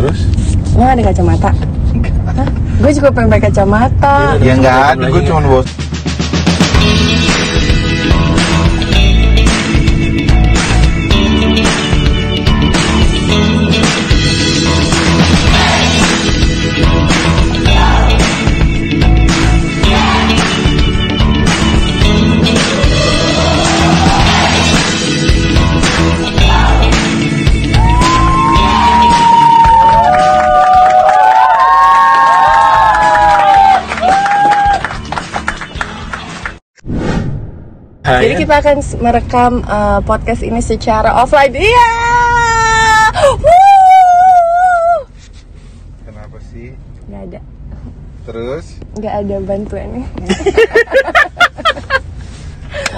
Terus? 0.00 0.18
Lo 0.72 0.84
ada 0.88 1.02
kacamata? 1.04 1.50
Hah? 2.40 2.48
Gue 2.80 2.90
juga 2.96 3.12
pengen 3.12 3.28
pakai 3.36 3.52
kacamata. 3.52 4.40
Ya 4.40 4.56
nggak 4.56 4.72
Lagi. 4.72 4.92
ada, 4.96 5.04
gue 5.12 5.22
cuma 5.28 5.40
bos. 5.44 5.68
Kita 38.50 38.66
akan 38.66 38.82
merekam 38.98 39.52
uh, 39.62 40.02
podcast 40.02 40.42
ini 40.42 40.58
secara 40.58 41.14
offline. 41.22 41.54
Iya. 41.54 41.90
Wuh. 43.38 45.06
Kenapa 46.02 46.34
sih? 46.50 46.74
Nggak 47.06 47.22
ada, 47.30 47.38
Terus? 48.26 48.82
nggak 48.98 49.14
ada 49.22 49.36
bantuannya. 49.46 50.02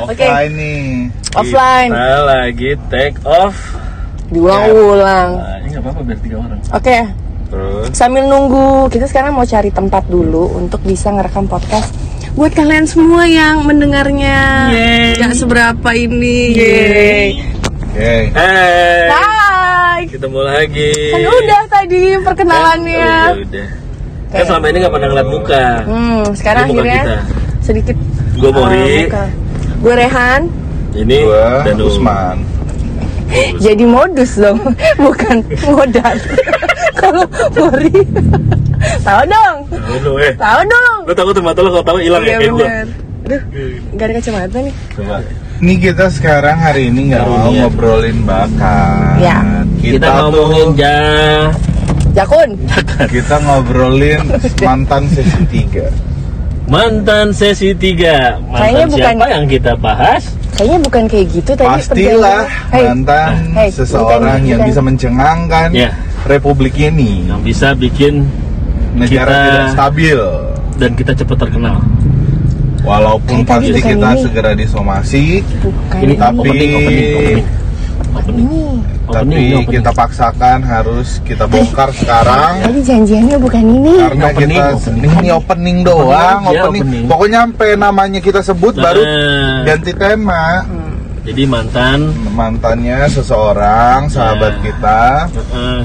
Oke. 0.08 0.24
Offline 0.24 0.52
nih. 0.56 1.12
Offline. 1.36 1.90
Kita 1.92 2.16
lagi 2.24 2.70
take 2.88 3.20
off. 3.28 3.76
Diulang-ulang. 4.32 5.30
Nah, 5.36 5.60
ini 5.60 5.68
nggak 5.68 5.84
apa-apa 5.84 6.00
biar 6.00 6.18
tiga 6.24 6.36
orang. 6.40 6.58
Oke, 6.72 6.98
Terus? 7.52 7.92
sambil 7.92 8.24
nunggu 8.24 8.88
kita 8.88 9.04
sekarang 9.04 9.36
mau 9.36 9.44
cari 9.44 9.68
tempat 9.68 10.08
dulu 10.08 10.56
untuk 10.56 10.80
bisa 10.80 11.12
ngerekam 11.12 11.44
podcast 11.44 11.92
buat 12.32 12.52
kalian 12.52 12.88
semua 12.88 13.28
yang 13.28 13.62
mendengarnya 13.62 14.72
Yeay. 14.72 15.20
nggak 15.20 15.34
seberapa 15.36 15.88
ini. 15.92 16.38
Yeay. 16.56 17.26
Oke. 17.92 18.14
Hai. 18.32 19.04
Hai. 19.06 20.00
Ketemu 20.08 20.40
lagi. 20.40 20.92
Kan 21.12 21.20
udah 21.28 21.62
tadi 21.68 22.02
perkenalannya. 22.18 23.12
Oh, 23.28 23.36
iya, 23.36 23.44
udah. 23.44 23.66
Kan 24.32 24.42
selama 24.48 24.64
ini 24.66 24.76
nggak 24.80 24.92
pernah 24.92 25.08
ngeliat 25.12 25.28
muka. 25.28 25.66
Hmm, 25.84 26.22
sekarang 26.32 26.64
Ini 26.64 26.72
akhirnya 26.72 26.96
kita. 26.96 27.16
sedikit 27.60 27.96
Gue 28.32 28.50
Mori. 28.50 28.96
Gue 29.82 29.94
Rehan. 29.94 30.40
Ini 30.92 31.16
Gua 31.22 31.64
Danu. 31.64 31.84
Usman. 31.88 32.36
Jadi 33.60 33.84
modus 33.88 34.36
dong, 34.36 34.60
bukan 35.04 35.40
modal. 35.64 36.16
Kalau 37.00 37.24
Mori, 37.56 37.96
tahu 39.00 39.22
dong, 39.24 39.56
Tahu 39.68 39.96
lu 40.00 40.12
eh. 40.18 40.32
tahu 40.34 40.60
dong. 40.64 40.98
Gue 41.04 41.14
takut 41.14 41.34
mata 41.38 41.58
lo 41.58 41.70
kalau 41.72 41.86
tahu 41.86 41.98
hilang 41.98 42.22
Iya 42.22 42.28
ya 42.28 42.38
kayak 42.38 42.52
gue. 42.52 42.68
Aduh, 43.22 43.40
gak 43.94 44.04
ada 44.04 44.14
kacamata 44.16 44.58
nih. 44.60 44.74
Coba. 44.92 45.16
Nih 45.58 45.76
kita 45.78 46.06
sekarang 46.08 46.56
hari 46.58 46.82
ini 46.88 47.00
nggak 47.08 47.22
mau 47.22 47.38
Karunia. 47.38 47.60
ngobrolin 47.62 48.18
bakat. 48.22 49.14
Ya. 49.16 49.38
Kita, 49.78 49.94
Kita, 49.96 50.08
ngomongin 50.20 50.66
tuh 50.68 50.74
ja 50.76 50.96
Jakun, 52.12 52.50
kita 53.08 53.36
ngobrolin 53.40 54.20
mantan 54.60 55.02
sesi 55.08 55.40
3 55.48 55.88
mantan 56.64 57.26
sesi 57.32 57.72
3 57.72 58.36
Mantan 58.38 58.52
Kayaknya 58.52 58.86
bukan- 58.86 59.16
siapa 59.16 59.26
yang 59.28 59.44
kita 59.46 59.72
bahas? 59.76 60.22
kayaknya 60.52 60.78
bukan 60.82 61.04
kayak 61.06 61.26
gitu 61.32 61.50
tadi. 61.52 61.68
Pastilah. 61.72 62.42
Hei, 62.68 62.84
mantan 62.84 63.32
Hey, 63.50 63.68
seseorang 63.72 64.20
bukan- 64.38 64.44
yang 64.44 64.60
bukan. 64.60 64.68
bisa 64.68 64.80
mencengangkan 64.82 65.68
Ya. 65.72 65.90
republik 66.22 66.76
ini 66.76 67.26
Yang 67.26 67.40
bisa 67.42 67.68
bikin 67.72 68.28
negara 68.92 69.28
kita- 69.28 69.44
tidak 69.44 69.68
stabil. 69.70 70.20
dan 70.72 70.90
kita 70.92 71.12
cepat 71.14 71.36
terkenal. 71.38 71.78
Walaupun 72.82 73.38
Eh, 73.38 73.46
pasti 73.46 73.70
bukan 73.70 73.82
kita 73.86 74.08
ini. 74.10 74.20
segera 74.20 74.50
disomasi, 74.52 75.24
bukan 75.56 76.00
Ini 76.02 76.14
Tapi- 76.16 76.38
opening, 76.40 76.72
opening, 76.74 77.14
opening. 77.14 77.44
Opening. 78.12 78.48
ini. 78.48 78.64
tapi 79.04 79.28
Opening, 79.28 79.64
kita 79.68 79.90
paksakan 79.92 80.58
harus 80.62 81.20
kita 81.20 81.44
bongkar 81.44 81.92
sekarang 81.92 82.54
Tadi 82.60 82.80
janjiannya 82.80 83.36
bukan 83.36 83.60
ini. 83.62 83.94
karena 83.94 84.24
Opening, 84.26 84.48
kita 84.56 84.72
opening. 84.72 85.12
ini, 85.12 85.28
opening 85.30 85.78
doang, 85.82 86.40
Opening 86.40 86.48
aja, 86.48 86.60
opening. 86.64 86.82
opening. 86.82 87.04
Pokoknya 87.06 87.38
sampai 87.42 87.68
namanya 87.76 88.20
kita 88.20 88.40
sebut 88.40 88.74
baru 88.74 89.02
Nah, 89.02 89.62
ganti 89.64 89.92
tema. 89.92 90.44
Jadi 91.22 91.42
mantan 91.44 91.98
Mantannya 92.32 92.98
seseorang, 93.06 94.08
sahabat 94.08 94.54
Ya. 94.56 94.62
kita, 94.64 95.00
eh, 95.52 95.80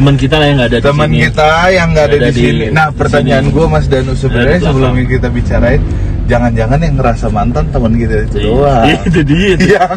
teman 0.00 0.16
kita 0.16 0.36
yang 0.40 0.56
nggak 0.56 0.64
ada 0.66 0.78
di 0.78 0.86
teman 0.86 1.08
sini. 1.10 1.20
kita 1.22 1.48
yang 1.68 1.88
nggak 1.92 2.00
ada, 2.02 2.08
Nggak 2.10 2.24
di 2.24 2.24
ada 2.24 2.30
di- 2.32 2.40
sini. 2.42 2.64
Nah, 2.72 2.86
pertanyaan 2.90 3.44
gue 3.46 3.66
Mas 3.66 3.84
Danu 3.84 4.12
sebenarnya 4.14 4.56
Ada 4.56 4.66
sebelum 4.66 4.92
kita 5.04 5.28
bicarain, 5.28 5.80
jangan-jangan 6.24 6.78
yang 6.78 6.94
ngerasa 6.96 7.26
mantan 7.28 7.64
teman 7.68 7.92
kita 7.92 8.14
itu 8.22 8.36
Iya, 8.38 8.48
doang. 8.48 8.84
itu 9.06 9.20
dia. 9.20 9.52
yang 9.60 9.90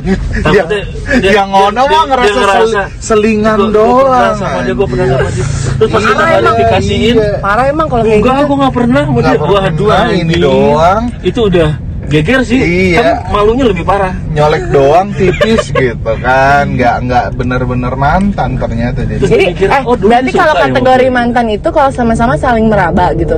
yang 0.52 0.68
dia- 0.68 0.88
yang 1.32 1.48
ngono 1.48 1.82
mah 1.82 1.88
dia 1.88 2.02
ngerasa, 2.06 2.36
ngerasa, 2.36 2.68
sel- 2.68 2.90
selingan 3.00 3.58
Gua- 3.58 3.64
gua 3.64 3.72
doang. 3.72 4.04
pernah 4.04 4.34
sama 4.36 4.58
dia, 4.60 4.74
gue 4.74 4.88
pernah 4.90 5.08
sama 5.08 5.30
dia. 5.30 5.46
Terus 5.74 5.90
pas 5.90 6.02
kita 6.04 6.14
klarifikasiin, 6.20 7.16
iya. 7.16 7.32
Parah 7.40 7.66
emang 7.66 7.88
kalau 7.88 8.04
kayak 8.04 8.20
enggak, 8.20 8.36
gitu. 8.36 8.44
gue 8.44 8.58
nggak 8.60 8.74
pernah 8.76 9.02
sama 9.02 9.20
dia. 9.22 9.34
Gua 9.34 9.48
pernah, 9.56 9.72
dua 9.74 9.96
ini 10.12 10.36
doang. 10.38 11.02
Itu 11.22 11.40
udah 11.48 11.70
geger 12.14 12.40
sih. 12.46 12.60
Iya. 12.94 13.02
Kan 13.02 13.16
malunya 13.34 13.66
lebih 13.66 13.82
parah. 13.82 14.14
nyolek 14.34 14.66
doang 14.70 15.14
tipis 15.14 15.70
gitu 15.70 16.12
kan 16.20 16.66
nggak 16.70 17.06
nggak 17.06 17.26
bener-bener 17.34 17.94
mantan 17.94 18.58
ternyata 18.58 19.06
jadi 19.06 19.22
Jadi, 19.22 19.46
mikir, 19.54 19.70
eh, 19.70 19.82
oh, 19.86 19.94
berarti 19.94 20.32
kalau 20.32 20.54
ya 20.54 20.62
kategori 20.66 21.06
itu. 21.06 21.14
mantan 21.14 21.46
itu 21.48 21.68
kalau 21.70 21.90
sama-sama 21.90 22.34
saling 22.34 22.66
meraba 22.66 23.14
gitu. 23.14 23.38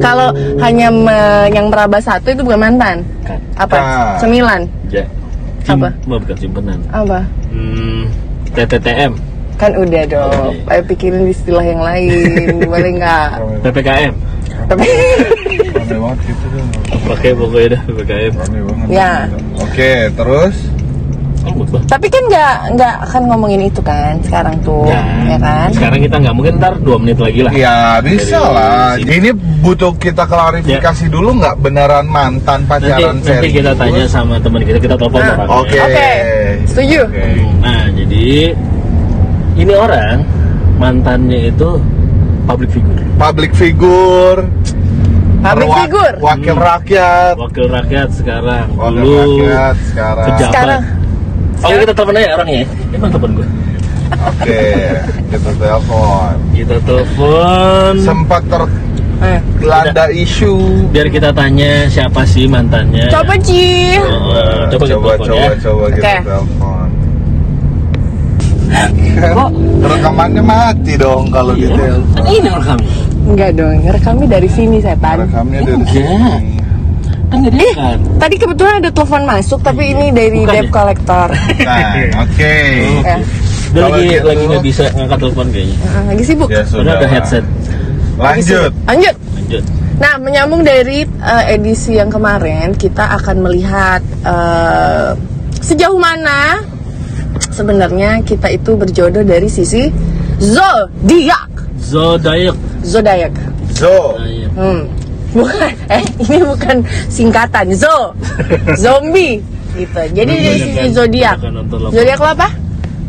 kalau 0.00 0.30
hanya 0.60 0.88
me- 0.90 1.50
yang 1.50 1.66
meraba 1.70 1.98
satu 1.98 2.30
itu 2.30 2.42
bukan 2.42 2.60
mantan. 2.60 3.02
Apa? 3.54 3.76
Nah. 3.76 4.14
Cemilan. 4.18 4.62
Ja. 4.88 5.02
Apa? 5.66 5.90
Sim- 5.96 6.22
bukan 6.22 6.36
simpenan. 6.36 6.78
Apa? 6.88 7.26
Hmm, 7.50 8.06
TTTM, 8.50 9.12
Kan 9.54 9.70
udah 9.74 10.02
dong. 10.04 10.50
Oke. 10.50 10.70
Ayo 10.70 10.82
pikirin 10.84 11.26
istilah 11.26 11.62
yang 11.62 11.78
lain. 11.78 12.10
Boleh 12.64 12.90
nggak? 12.94 13.28
PPKM. 13.62 14.14
Rame 15.86 15.96
banget 16.00 16.18
gitu 16.26 16.46
Pakai 17.04 17.30
pokoknya 17.32 17.68
dah 17.70 17.80
PPKM. 17.86 18.32
Rame 18.34 18.58
banget 18.62 18.86
Ya. 18.88 19.12
oke 19.54 19.90
terus 20.14 20.56
Oh, 21.44 21.52
tapi 21.84 22.08
kan 22.08 22.24
nggak 22.24 22.54
nggak 22.72 22.94
akan 23.04 23.22
ngomongin 23.28 23.68
itu 23.68 23.84
kan 23.84 24.16
sekarang 24.24 24.56
tuh, 24.64 24.88
ya 25.28 25.36
kan? 25.36 25.68
Sekarang 25.68 26.00
kita 26.00 26.16
nggak 26.16 26.32
mungkin 26.32 26.56
ntar 26.56 26.72
dua 26.80 26.96
menit 26.96 27.20
lagi 27.20 27.44
lah. 27.44 27.52
ya 27.52 28.00
bisa 28.00 28.40
Dari 28.40 28.48
lah 28.48 28.90
sini. 28.96 29.12
ini 29.12 29.30
butuh 29.60 29.92
kita 29.94 30.24
klarifikasi 30.24 31.04
dulu 31.06 31.36
nggak 31.36 31.60
beneran 31.60 32.08
mantan 32.08 32.64
Nanti, 32.64 32.88
pacaran 32.88 33.20
nanti 33.20 33.28
serius 33.28 33.52
kita 33.54 33.72
tanya 33.76 34.04
sama 34.08 34.40
teman 34.40 34.64
kita, 34.64 34.80
kita 34.80 34.96
telepon 34.96 35.20
Nah, 35.20 35.36
orangnya. 35.36 35.52
oke 35.52 35.78
Oke. 35.84 36.12
Setuju? 36.64 37.00
Oke. 37.04 37.24
Nah, 37.60 37.82
jadi 37.92 38.26
ini 39.54 39.72
orang 39.76 40.16
mantannya 40.74 41.52
itu 41.52 41.70
public 42.42 42.70
figure, 42.72 43.00
public 43.14 43.50
figure 43.52 44.40
Public 45.44 45.68
figure. 45.76 46.14
wakil 46.18 46.54
Hmm. 46.54 46.64
rakyat 46.64 47.34
wakil 47.36 47.66
rakyat 47.68 48.08
sekarang, 48.10 48.66
wakil 48.72 48.96
dulu 48.98 49.44
rakyat 49.44 49.76
sekarang 49.86 50.26
pejabat. 50.26 50.48
Sekarang. 50.48 50.82
Oke 51.56 51.74
kita 51.78 51.92
telepon 51.94 52.14
aja 52.14 52.28
orangnya. 52.34 52.56
ya. 52.56 52.66
Emang 52.90 53.10
telepon 53.10 53.30
gue. 53.34 53.48
oke 54.14 54.62
kita 55.26 55.50
telepon 55.54 56.32
Kita 56.50 56.76
telepon. 56.82 57.92
sempat 57.98 58.42
Eh, 59.16 59.38
terlanda 59.56 60.04
isu 60.10 60.54
Biar 60.90 61.06
kita 61.06 61.30
tanya 61.30 61.86
siapa 61.86 62.24
sih 62.24 62.44
mantannya. 62.44 63.08
Coba 63.08 63.32
Ci. 63.38 63.96
Oh, 63.96 64.36
coba 64.68 64.84
kita 64.84 64.90
coba 64.90 65.08
telepon 65.14 65.16
coba 65.22 65.38
ya. 65.38 65.50
coba 65.56 65.84
kita 65.88 66.04
Oke. 66.04 66.14
telepon 66.24 66.88
Kok? 69.14 69.50
rekamannya 69.84 70.42
mati 70.42 70.92
dong 70.94 71.30
kalau 71.30 71.54
Iya. 71.54 71.94
Kan 72.10 72.24
ini 72.26 72.48
rekamnya. 72.50 72.92
Enggak 73.24 73.50
dong, 73.54 73.80
rekamnya 73.82 74.28
dari 74.30 74.48
sini 74.48 74.78
setan. 74.78 75.16
rekamnya 75.22 75.60
dari 75.60 75.74
Enggak. 75.74 75.90
sini 75.90 76.52
Kan 77.24 77.36
nggak 77.40 77.52
diangkat. 77.52 77.98
Tadi 78.14 78.34
kebetulan 78.36 78.74
ada 78.78 78.90
telepon 78.90 79.22
masuk, 79.24 79.58
tapi 79.58 79.82
ini 79.88 80.06
dari 80.08 80.40
Bukan 80.40 80.54
debt 80.54 80.64
ya? 80.64 80.70
collector. 80.70 81.28
nah 81.60 81.92
oke 82.20 82.54
Ya. 83.02 83.16
Dia 83.74 83.80
Kalau 83.80 83.90
lagi 83.90 84.06
gitu- 84.06 84.28
lagi 84.28 84.44
nggak 84.46 84.64
bisa 84.64 84.84
ngangkat 84.88 85.18
telepon 85.18 85.46
kayaknya. 85.50 85.76
Ah, 85.84 86.02
lagi 86.06 86.22
sibuk. 86.22 86.48
ya 86.48 86.62
sudah 86.62 86.92
ada 86.94 87.08
headset. 87.08 87.44
lanjut 88.14 88.70
Lanjut. 88.86 89.14
Lanjut. 89.34 89.64
Nah, 89.94 90.14
menyambung 90.16 90.62
dari 90.62 91.02
eh, 91.02 91.44
edisi 91.50 91.94
yang 91.94 92.06
kemarin, 92.08 92.70
kita 92.72 93.14
akan 93.14 93.36
melihat 93.40 93.98
eh, 94.22 95.10
sejauh 95.58 95.96
mana 95.96 96.62
sebenarnya 97.48 98.22
kita 98.22 98.46
itu 98.48 98.74
berjodoh 98.74 99.22
dari 99.22 99.48
sisi 99.48 99.90
zodiak. 100.38 101.50
Zodiac. 101.80 102.54
Zodiac. 102.84 103.32
zo. 103.72 104.14
Hmm. 104.54 104.86
Bukan, 105.34 105.72
eh 105.96 106.04
ini 106.20 106.38
bukan 106.40 106.76
singkatan 107.08 107.74
zo, 107.74 108.14
zombie 108.82 109.42
gitu. 109.74 110.00
Jadi 110.14 110.32
dari 110.32 110.58
sisi 110.60 110.78
kan- 110.78 110.94
zodiak. 110.94 111.38
Zodiak 111.90 112.18
lo 112.20 112.28
apa? 112.30 112.48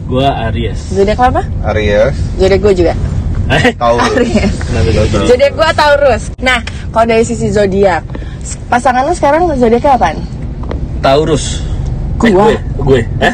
Gua 0.06 0.30
Aries. 0.50 0.80
Zodiak 0.89 1.18
lo 1.18 1.25
apa? 1.30 1.42
Aries, 1.69 2.16
Zodiak 2.36 2.60
gue 2.60 2.74
juga. 2.75 2.94
Eh, 3.45 3.69
Taurus. 3.75 4.10
Aries. 4.12 4.54
Zodiak 5.22 5.54
gue 5.54 5.69
Taurus. 5.75 6.24
Nah, 6.39 6.60
kalau 6.89 7.06
dari 7.06 7.21
sisi 7.21 7.45
zodiak, 7.48 8.01
pasangan 8.66 9.06
lo 9.06 9.13
sekarang 9.13 9.45
zodiaknya 9.54 9.94
apaan? 9.94 10.18
Taurus. 11.00 11.62
Eh, 12.18 12.31
Gua. 12.31 12.50
gue, 12.50 12.57
gue. 12.81 13.00
Eh? 13.21 13.33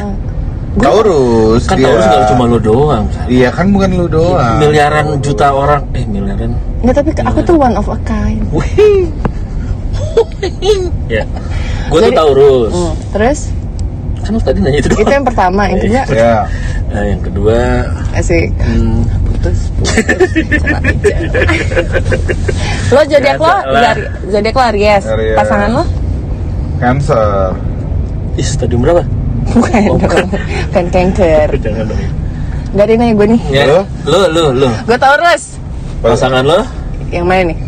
Taurus. 0.74 1.62
Kan 1.66 1.76
dia. 1.76 1.84
Taurus 1.86 2.04
gak 2.06 2.22
cuma 2.28 2.42
lo 2.46 2.56
doang. 2.56 3.04
kan? 3.06 3.24
Iya 3.26 3.48
kan 3.48 3.64
bukan 3.68 3.88
lu 3.92 4.06
doang. 4.06 4.56
Miliaran 4.58 5.04
juta 5.20 5.46
orang, 5.50 5.80
eh 5.92 6.04
miliaran. 6.04 6.50
Nggak, 6.80 6.94
tapi 6.96 7.08
aku 7.20 7.38
tuh 7.42 7.54
one 7.56 7.74
of 7.74 7.86
a 7.86 7.96
kind. 8.02 8.40
Wih. 8.48 9.08
ya. 11.08 11.22
Gue 11.86 11.98
tuh 11.98 12.04
Jadi- 12.04 12.16
Taurus. 12.16 12.72
Hmm, 12.72 12.92
Terus, 13.12 13.38
Kan 14.22 14.30
lu 14.32 14.40
tadi 14.40 14.58
nanya 14.62 14.78
itu 14.78 14.88
itu 14.88 15.02
yang 15.04 15.22
pertama, 15.22 15.66
yang 15.66 15.80
kedua, 15.82 16.00
Ya. 16.08 16.46
Nah, 16.88 17.02
yang 17.02 17.20
kedua, 17.20 17.58
asik. 18.14 18.54
hmm, 18.54 19.02
Putus, 19.26 19.58
putus. 19.74 19.98
lo 22.94 23.00
zodiak 23.02 23.36
lo, 23.36 23.54
zodiak 24.30 24.54
lo 24.54 24.62
Aries. 24.64 25.04
Aries. 25.04 25.34
Pasangan 25.34 25.70
lo? 25.72 25.84
Cancer. 26.78 27.50
ih 28.32 28.46
stadium 28.46 28.80
berapa? 28.80 29.04
Bukan 29.44 29.82
Oh, 29.86 29.96
dong, 29.98 30.28
kan 30.70 30.84
kanker. 30.88 31.48
Jangan 31.56 31.84
dong. 31.86 32.02
Gak 32.72 32.82
ada 32.82 32.90
yang 32.90 33.00
nanya 33.00 33.14
gue 33.14 33.26
nih. 33.28 33.40
Ya, 33.50 33.62
Lo? 33.66 33.80
lo, 34.04 34.20
lo, 34.28 34.44
lo. 34.54 34.68
Gue 34.82 34.96
Taurus. 34.96 35.60
Pasangan 36.00 36.40
lo? 36.40 36.60
Yang 37.08 37.26
mana 37.26 37.42
nih? 37.44 37.58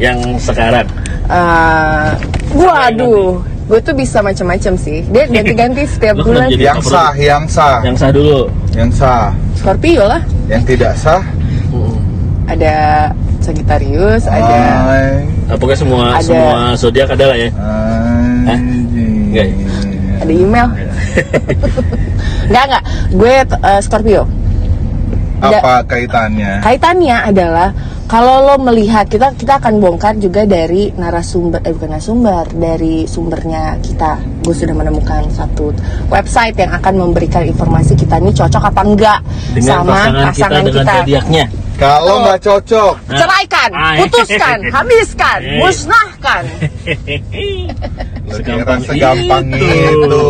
Yang 0.00 0.18
sekarang. 0.40 0.86
Eh, 1.24 2.08
waduh, 2.52 3.38
gue 3.62 3.80
tuh 3.80 3.94
bisa 3.94 4.18
macam-macam 4.18 4.72
sih. 4.74 5.06
Dia 5.06 5.24
ganti-ganti 5.26 5.86
setiap 5.86 6.18
Lu 6.18 6.24
bulan. 6.26 6.50
Yang 6.50 6.80
sah, 6.82 7.12
yang 7.14 7.44
sah, 7.46 7.78
Yang 7.80 7.96
sah 7.96 8.10
dulu. 8.10 8.40
yang 8.72 8.90
sah. 8.90 9.30
Scorpio 9.54 10.02
lah. 10.02 10.20
Yang 10.46 10.62
tidak 10.68 10.92
sah, 10.96 11.22
Hmm. 11.70 11.96
Ada 12.44 12.74
Sagittarius, 13.38 14.26
Ah. 14.26 14.34
ada 14.34 14.56
Ay, 14.90 15.08
Nah, 15.46 15.56
pokoknya 15.56 15.78
semua 15.78 16.02
Ada. 16.12 16.22
semua 16.22 16.52
zodiak 16.74 17.08
ada 17.08 17.24
lah 17.26 17.36
ya. 17.38 17.50
anjing. 18.44 19.30
Nggak 19.30 19.46
ya? 19.46 19.54
Ada 20.22 20.32
email. 20.32 20.68
Enggak 22.48 22.64
enggak, 22.68 22.84
gue 23.14 23.34
eh, 23.42 23.80
Scorpio. 23.80 24.22
Apa 25.42 25.82
kaitannya? 25.82 26.62
Kaitannya 26.62 27.16
adalah 27.34 27.68
kalau 28.06 28.44
lo 28.44 28.60
melihat 28.60 29.08
kita 29.08 29.34
kita 29.34 29.58
akan 29.58 29.80
bongkar 29.80 30.14
juga 30.20 30.44
dari 30.46 30.92
narasumber 30.94 31.64
eh 31.64 31.72
bukan 31.72 31.96
narasumber 31.96 32.44
dari 32.54 33.08
sumbernya 33.08 33.80
kita. 33.82 34.20
Gue 34.44 34.54
sudah 34.54 34.76
menemukan 34.76 35.26
satu 35.34 35.74
website 36.12 36.54
yang 36.60 36.70
akan 36.76 36.94
memberikan 37.08 37.42
informasi 37.42 37.98
kita 37.98 38.22
ini 38.22 38.30
cocok 38.30 38.70
apa 38.70 38.82
enggak 38.84 39.18
Dengan 39.56 39.66
sama 39.82 39.92
pasangan, 39.96 40.24
pasangan 40.30 40.62
kita 40.62 40.94
dengan 41.08 41.24
kita. 41.26 41.61
Kalau 41.82 42.22
nggak 42.22 42.38
cocok, 42.40 42.94
Nah. 43.04 43.18
Ceraikan, 43.18 43.70
Ah, 43.74 43.94
putuskan, 43.98 44.58
habiskan, 44.74 45.38
Eh. 45.42 45.58
musnahkan. 45.58 46.42
Segampang 48.32 48.80
segampang 48.80 49.44
itu. 49.50 49.66
itu. 49.66 50.26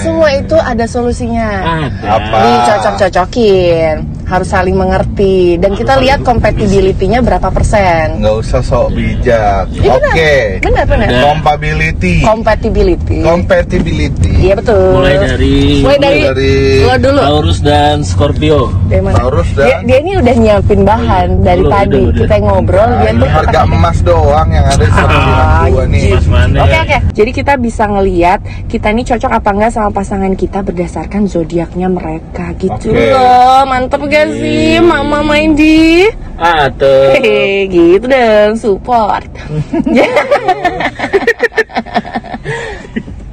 Semua 0.00 0.28
itu 0.32 0.56
ada 0.56 0.84
solusinya. 0.86 1.50
Ada. 1.82 2.08
Apa? 2.08 2.36
Dicocok-cocokin, 2.40 3.96
harus 4.32 4.48
saling 4.48 4.72
mengerti 4.72 5.60
dan 5.60 5.76
kita 5.76 6.00
lihat 6.00 6.24
compatibility-nya 6.24 7.20
berapa 7.20 7.48
persen. 7.48 8.16
Nggak 8.18 8.36
usah 8.38 8.60
sok 8.60 8.88
bijak. 8.90 9.68
Benar. 9.68 10.00
Oke. 10.00 10.34
Benar 10.58 10.84
benar. 10.86 11.06
Ada. 11.06 11.20
Compatibility. 11.28 12.14
Compatibility. 12.22 13.18
Compatibility. 13.20 14.32
Iya 14.40 14.54
betul. 14.56 14.96
Mulai 14.96 15.16
dari 15.18 15.56
Mulai 15.78 15.98
dari, 15.98 16.20
dari- 16.24 16.80
lo 16.82 16.96
dulu. 16.96 17.20
Taurus 17.20 17.58
dan 17.60 17.96
Scorpio. 18.00 18.72
Dari 18.88 19.02
mana? 19.02 19.14
Taurus 19.14 19.48
dia, 19.52 19.68
dan- 19.68 19.84
dia 19.84 19.98
ini 20.00 20.12
udah 20.16 20.34
nyiapin 20.34 20.80
bahan 20.82 21.28
Oh, 21.28 21.36
iya. 21.36 21.44
dari 21.44 21.62
Udah, 21.62 21.72
tadi. 21.76 21.92
udah, 21.92 22.08
udah. 22.08 22.20
Kita 22.22 22.34
ngobrol 22.40 22.80
Nah, 22.82 22.98
dia 22.98 23.10
ini 23.10 23.20
tuh 23.20 23.28
harga 23.30 23.60
emas 23.62 23.98
doang 24.00 24.48
yang 24.48 24.64
ada 24.66 24.80
di 24.80 24.92
Ah, 25.42 25.64
gua 25.68 25.84
nih. 25.84 26.08
Mana? 26.24 26.58
Oke 26.62 26.76
oke. 26.78 26.98
Jadi 27.12 27.30
kita 27.32 27.52
bisa 27.56 27.84
ngeliat 27.84 28.40
kita 28.66 28.88
ini 28.88 29.02
cocok 29.02 29.30
apa 29.30 29.50
enggak 29.50 29.70
sama 29.70 29.90
pasangan 29.90 30.32
kita 30.32 30.62
berdasarkan 30.62 31.26
zodiaknya 31.26 31.86
mereka 31.86 32.56
gitu 32.56 32.88
Oke. 32.88 33.10
loh. 33.10 33.60
Mantep 33.64 34.00
gak 34.04 34.21
sih, 34.30 34.78
Mama 34.78 35.22
Maindi? 35.22 36.06
Atau 36.36 37.14
Hehe, 37.18 37.66
gitu 37.70 38.06
dong, 38.06 38.54
support. 38.58 39.26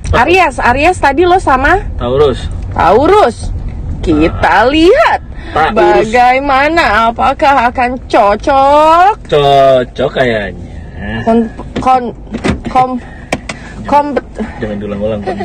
Aries, 0.10 0.58
Aries 0.60 0.98
tadi 0.98 1.24
lo 1.24 1.38
sama 1.38 1.80
Taurus. 1.96 2.50
Taurus. 2.74 3.54
Kita 4.02 4.66
lihat 4.68 5.22
Taurus. 5.54 5.76
bagaimana 5.76 7.14
apakah 7.14 7.70
akan 7.70 7.94
cocok 8.10 9.14
Cocok 9.30 10.10
kayaknya. 10.12 10.76
kon 11.24 11.40
kon 11.80 12.04
kom 12.68 12.90
kom 13.90 14.14
Jangan 14.62 14.78
diulang-ulang 14.78 15.22
kan. 15.26 15.36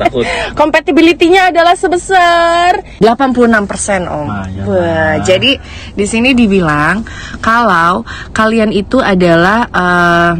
Takut. 0.00 0.24
compatibility-nya 0.60 1.52
adalah 1.52 1.76
sebesar 1.76 2.80
86% 3.04 3.04
Om. 3.04 4.26
Lumayan 4.26 4.64
Wah, 4.64 4.80
lah. 4.80 5.14
jadi 5.20 5.60
di 5.92 6.06
sini 6.08 6.32
dibilang 6.32 7.04
kalau 7.44 8.02
kalian 8.32 8.72
itu 8.72 8.98
adalah 9.04 9.68
uh, 9.68 10.32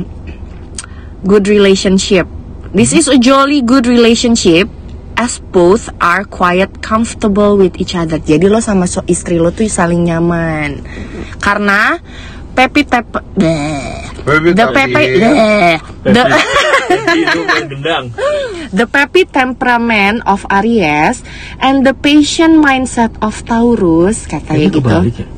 good 1.28 1.44
relationship. 1.44 2.24
This 2.72 2.96
is 2.96 3.10
a 3.10 3.20
jolly 3.20 3.60
good 3.60 3.84
relationship 3.84 4.70
as 5.20 5.42
both 5.52 5.92
are 6.00 6.24
quite 6.24 6.80
comfortable 6.80 7.60
with 7.60 7.76
each 7.76 7.92
other. 7.92 8.16
Jadi 8.16 8.48
lo 8.48 8.62
sama 8.64 8.88
so 8.88 9.04
istri 9.04 9.36
lo 9.36 9.52
tuh 9.52 9.68
saling 9.68 10.08
nyaman. 10.08 10.80
Karena 11.42 12.00
Pepi 12.50 12.82
tep 12.82 13.06
bleh. 13.38 14.10
Pepi 14.26 14.50
The 14.52 16.24
gendang. 17.70 18.04
The 18.70 18.86
peppy 18.86 19.26
temperament 19.26 20.22
of 20.26 20.46
Aries 20.50 21.22
and 21.58 21.82
the 21.82 21.94
patient 21.94 22.58
mindset 22.58 23.14
of 23.22 23.34
Taurus 23.46 24.26
katanya 24.26 24.58
Ini 24.58 24.68
gitu 24.70 24.80
kebalik 24.82 25.16
ya. 25.20 25.28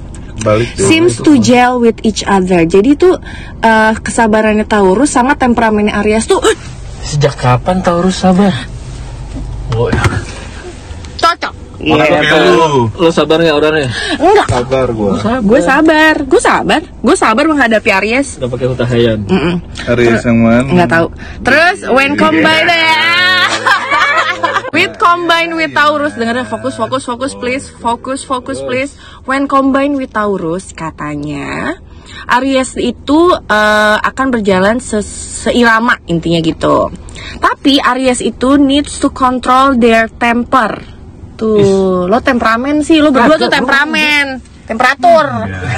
Balik 0.43 0.75
seems 0.75 1.21
to 1.23 1.39
gel 1.39 1.79
with 1.79 2.03
each 2.03 2.27
other. 2.27 2.67
Jadi 2.67 2.99
tuh 2.99 3.15
eh, 3.63 3.93
kesabarannya 3.95 4.67
Taurus 4.67 5.15
sama 5.15 5.39
temperamennya 5.39 6.03
Aries 6.03 6.27
tuh 6.27 6.41
uh, 6.41 6.57
Sejak 7.03 7.35
kapan 7.35 7.83
Taurus 7.83 8.23
sabar? 8.23 8.55
Oh, 9.75 9.91
ya. 9.91 10.03
Cocok. 11.85 11.99
Oke, 11.99 12.27
Iya. 12.33 12.39
lu. 12.49 12.83
Lo 12.95 13.09
sabar 13.09 13.37
nggak 13.39 13.57
orangnya? 13.57 13.89
Enggak, 14.17 14.47
Sabar 14.49 14.87
gua. 14.91 15.13
gue 15.41 15.61
sabar, 15.61 16.15
gue 16.23 16.41
sabar, 16.41 16.81
gue 16.81 17.17
sabar 17.17 17.45
menghadapi 17.45 17.91
Aries. 17.93 18.39
Udah 18.39 18.49
pakai 18.49 18.67
hutahayan. 18.69 19.19
Mm-mm. 19.25 19.55
Aries 19.89 20.23
yang 20.23 20.39
mana? 20.39 20.63
Nggak 20.65 20.91
tahu. 20.91 21.07
Terus 21.43 21.77
when 21.89 22.15
combined 22.15 22.71
with 24.73 24.97
combined 24.97 25.53
with 25.53 25.73
Taurus 25.73 26.15
dengarnya 26.15 26.45
fokus 26.45 26.75
fokus 26.75 27.05
fokus 27.05 27.33
please 27.35 27.69
fokus 27.71 28.23
fokus 28.23 28.59
please 28.61 28.97
when 29.23 29.45
combined 29.45 29.95
with 29.95 30.11
Taurus 30.11 30.73
katanya 30.73 31.77
Aries 32.31 32.75
itu 32.75 33.21
eh, 33.35 33.97
akan 34.01 34.27
berjalan 34.31 34.79
se- 34.79 35.05
seirama 35.43 35.99
intinya 36.07 36.39
gitu. 36.41 36.91
Tapi 37.37 37.79
Aries 37.79 38.21
itu 38.21 38.55
needs 38.57 38.97
to 38.97 39.11
control 39.11 39.75
their 39.75 40.07
temper. 40.09 40.83
Tuh, 41.35 42.07
lo 42.07 42.19
temperamen 42.19 42.81
sih, 42.81 42.99
lo 42.99 43.09
berdua 43.09 43.35
tuh 43.37 43.49
temperamen, 43.49 44.39
temperatur. 44.63 45.27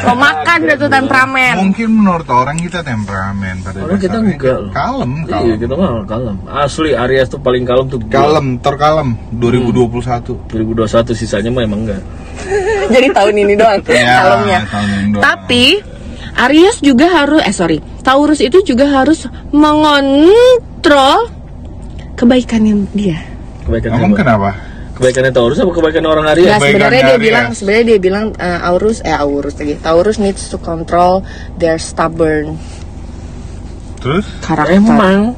Lo 0.05 0.13
makan 0.13 0.59
deh 0.63 0.77
tuh 0.77 0.89
temperamen. 0.89 1.55
Mungkin 1.59 1.89
menurut 1.91 2.27
orang 2.27 2.57
kita 2.57 2.81
temperamen 2.81 3.55
pada 3.61 3.79
Orang 3.81 3.97
kita 3.97 4.19
enggak 4.19 4.57
loh. 4.61 4.71
Kalem, 4.71 5.11
Iya, 5.17 5.31
kalem. 5.31 5.57
kita 5.57 5.73
mah 5.73 5.91
kalem. 6.05 6.37
Asli 6.45 6.91
Aries 6.93 7.29
tuh 7.29 7.39
paling 7.39 7.65
kalem 7.65 7.87
tuh. 7.87 7.97
gua. 7.99 8.13
Kalem, 8.13 8.47
terkalem 8.59 9.09
2021. 9.33 10.37
2021 10.47 10.85
sisanya 11.13 11.49
mah 11.49 11.63
emang 11.63 11.81
enggak. 11.83 12.03
Jadi 12.93 13.09
tahun 13.09 13.35
ini 13.39 13.55
doang 13.55 13.81
Ya, 13.89 14.21
kalemnya. 14.21 14.59
tahun 14.69 14.89
ini 14.91 15.07
doang. 15.11 15.23
Tapi 15.23 15.65
Aries 16.37 16.77
juga 16.79 17.07
harus 17.15 17.41
eh 17.41 17.55
sorry 17.55 17.79
Taurus 18.03 18.43
itu 18.43 18.59
juga 18.61 18.91
harus 18.93 19.23
mengontrol 19.49 21.31
kebaikannya 22.15 22.75
dia. 22.93 23.19
Kebaikan 23.65 23.97
Emang 23.97 24.13
kenapa? 24.13 24.51
Kebaikannya 24.95 25.31
Taurus 25.31 25.59
apa 25.59 25.73
kebaikan 25.73 26.05
orang 26.05 26.25
Aries? 26.29 26.47
Nah, 26.47 26.57
kebaikan 26.57 26.71
sebenarnya 26.79 27.03
dia 27.03 27.11
Aries. 27.11 27.25
bilang 27.25 27.47
sebenarnya 27.51 27.85
dia 27.85 27.99
bilang 27.99 28.25
eh, 28.33 28.61
Aurus 28.63 28.99
eh 29.01 29.11
Aurus 29.13 29.55
lagi. 29.55 29.75
Taurus 29.77 30.17
needs 30.17 30.47
to 30.47 30.57
control 30.57 31.27
their 31.55 31.77
stubborn 31.77 32.55
Terus? 33.99 34.25
karakter. 34.41 34.77
Emang 34.77 35.35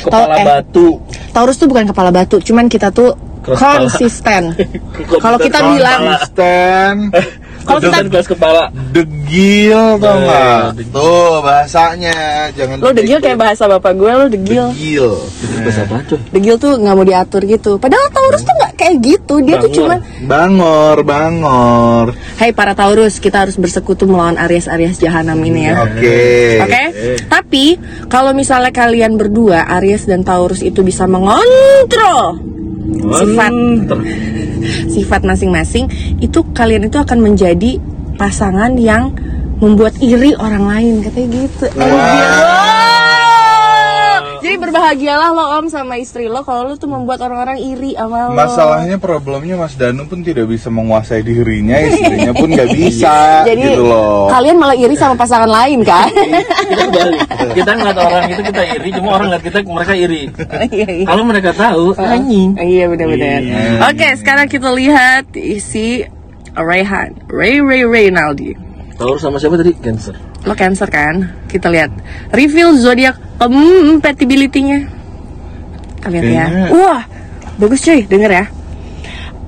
kepala 0.00 0.34
eh. 0.34 0.44
batu. 0.46 1.02
Taurus 1.30 1.56
tuh 1.56 1.66
bukan 1.66 1.84
kepala 1.84 2.08
batu, 2.10 2.38
cuman 2.38 2.64
kita 2.66 2.88
tuh 2.88 3.12
kepala. 3.42 3.82
konsisten. 3.82 4.54
Kalau 5.22 5.36
kita 5.36 5.58
Keras 5.58 5.70
bilang 5.70 6.00
kepala. 6.00 6.16
Konsisten, 6.16 6.94
Kalau 7.62 7.78
kita- 7.80 8.02
kelas 8.04 8.26
kepala. 8.28 8.62
degil 8.90 9.80
tau 9.96 10.06
Eh, 10.08 10.18
nggak? 10.20 10.62
degil. 10.74 10.92
Tuh 10.92 11.34
bahasanya, 11.40 12.16
jangan 12.52 12.76
lo 12.76 12.90
degil 12.90 13.18
kayak 13.18 13.38
bahasa 13.38 13.64
bapak 13.66 13.92
gue 13.94 14.10
lo 14.12 14.26
degil. 14.26 14.66
Degil. 14.72 15.08
Itu 15.14 15.56
bahasa 15.60 15.80
apa 15.84 15.96
tuh? 16.04 16.18
Degil 16.28 16.54
tuh 16.56 16.72
nggak 16.76 16.90
mau 16.92 17.04
diatur 17.04 17.42
gitu. 17.44 17.72
Padahal 17.76 18.06
Taurus 18.08 18.42
tuh 18.42 18.54
nggak 18.72 18.80
kayak 18.80 18.96
gitu. 19.04 19.34
Dia 19.44 19.56
tuh 19.60 19.68
Bangor. 19.68 19.76
cuman 19.76 19.98
Bangor, 20.24 20.96
bangor. 21.04 22.06
Hai 22.40 22.50
para 22.56 22.72
Taurus, 22.72 23.20
kita 23.20 23.44
harus 23.44 23.60
bersekutu 23.60 24.08
melawan 24.08 24.40
Aries-Aries 24.40 24.98
jahanam 24.98 25.36
ini 25.44 25.68
ya. 25.68 25.84
Oke. 25.84 26.18
Oke, 26.64 26.82
tapi 27.28 27.76
kalau 28.08 28.32
misalnya 28.32 28.72
kalian 28.72 29.20
berdua 29.20 29.68
Aries 29.78 30.08
dan 30.08 30.24
Taurus 30.24 30.64
itu 30.64 30.80
bisa 30.80 31.04
mengontrol 31.04 32.40
sifat 33.12 33.52
sifat 34.88 35.20
masing-masing, 35.26 35.90
itu 36.22 36.40
kalian 36.56 36.88
itu 36.88 36.96
akan 36.96 37.18
menjadi 37.20 37.76
pasangan 38.16 38.78
yang 38.78 39.12
membuat 39.62 39.94
iri 40.02 40.34
orang 40.34 40.66
lain 40.66 40.94
katanya 41.06 41.28
gitu. 41.46 41.66
Wow. 41.78 42.71
Berbahagialah 44.72 45.36
lo 45.36 45.44
om 45.54 45.68
sama 45.68 46.00
istri 46.00 46.24
lo 46.26 46.40
kalau 46.40 46.64
lo 46.64 46.74
tuh 46.74 46.88
membuat 46.88 47.20
orang-orang 47.20 47.60
iri 47.60 47.92
sama 47.92 48.24
lo. 48.24 48.32
Masalahnya 48.32 48.96
problemnya 48.96 49.52
Mas 49.54 49.76
Danu 49.76 50.08
pun 50.08 50.24
tidak 50.24 50.48
bisa 50.48 50.72
menguasai 50.72 51.20
dirinya, 51.20 51.76
istrinya 51.76 52.32
pun 52.32 52.48
nggak 52.48 52.72
bisa 52.72 53.44
Jadi 53.44 53.68
gitu 53.68 53.84
loh. 53.84 54.32
kalian 54.32 54.56
malah 54.56 54.72
iri 54.72 54.96
sama 54.96 55.12
pasangan 55.12 55.44
lain 55.44 55.84
kan? 55.84 56.08
kita 56.08 56.84
kebalik 56.88 57.20
kita 57.52 57.70
ngeliat 57.70 57.98
orang 58.00 58.24
itu 58.26 58.42
kita 58.42 58.62
iri 58.72 58.88
cuma 58.92 59.08
orang 59.12 59.26
ngeliat 59.28 59.44
kita 59.44 59.58
mereka 59.60 59.92
iri 59.92 60.22
Iya 60.72 60.88
iya. 60.88 61.04
kalau 61.04 61.22
mereka 61.22 61.50
tahu 61.52 61.84
anjing 61.92 62.56
Iya 62.56 62.84
benar-benar. 62.88 63.40
Iya. 63.44 63.92
Oke, 63.92 64.08
sekarang 64.16 64.48
kita 64.48 64.72
lihat 64.72 65.36
isi 65.36 66.08
Rayhan, 66.52 67.28
Ray 67.28 67.60
Ray 67.60 67.84
Reynaldi. 67.84 68.56
Taurus 68.96 69.20
sama 69.20 69.36
siapa 69.36 69.60
tadi 69.60 69.76
cancer 69.76 70.16
Lo 70.42 70.54
Cancer 70.54 70.88
kan? 70.90 71.46
Kita 71.46 71.70
lihat 71.70 71.90
review 72.34 72.74
zodiak 72.74 73.16
compatibility-nya. 73.38 74.78
Kita 75.98 76.08
lihat 76.10 76.24
ya. 76.26 76.46
Wah, 76.70 77.02
bagus 77.56 77.82
cuy, 77.82 78.02
denger 78.04 78.30
ya. 78.32 78.44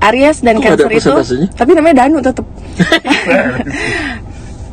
Aries 0.05 0.45
dan 0.45 0.61
Kok 0.61 0.65
Cancer 0.77 0.91
itu, 0.93 1.13
tapi 1.57 1.71
namanya 1.73 2.05
Danu 2.05 2.21
tetap. 2.21 2.45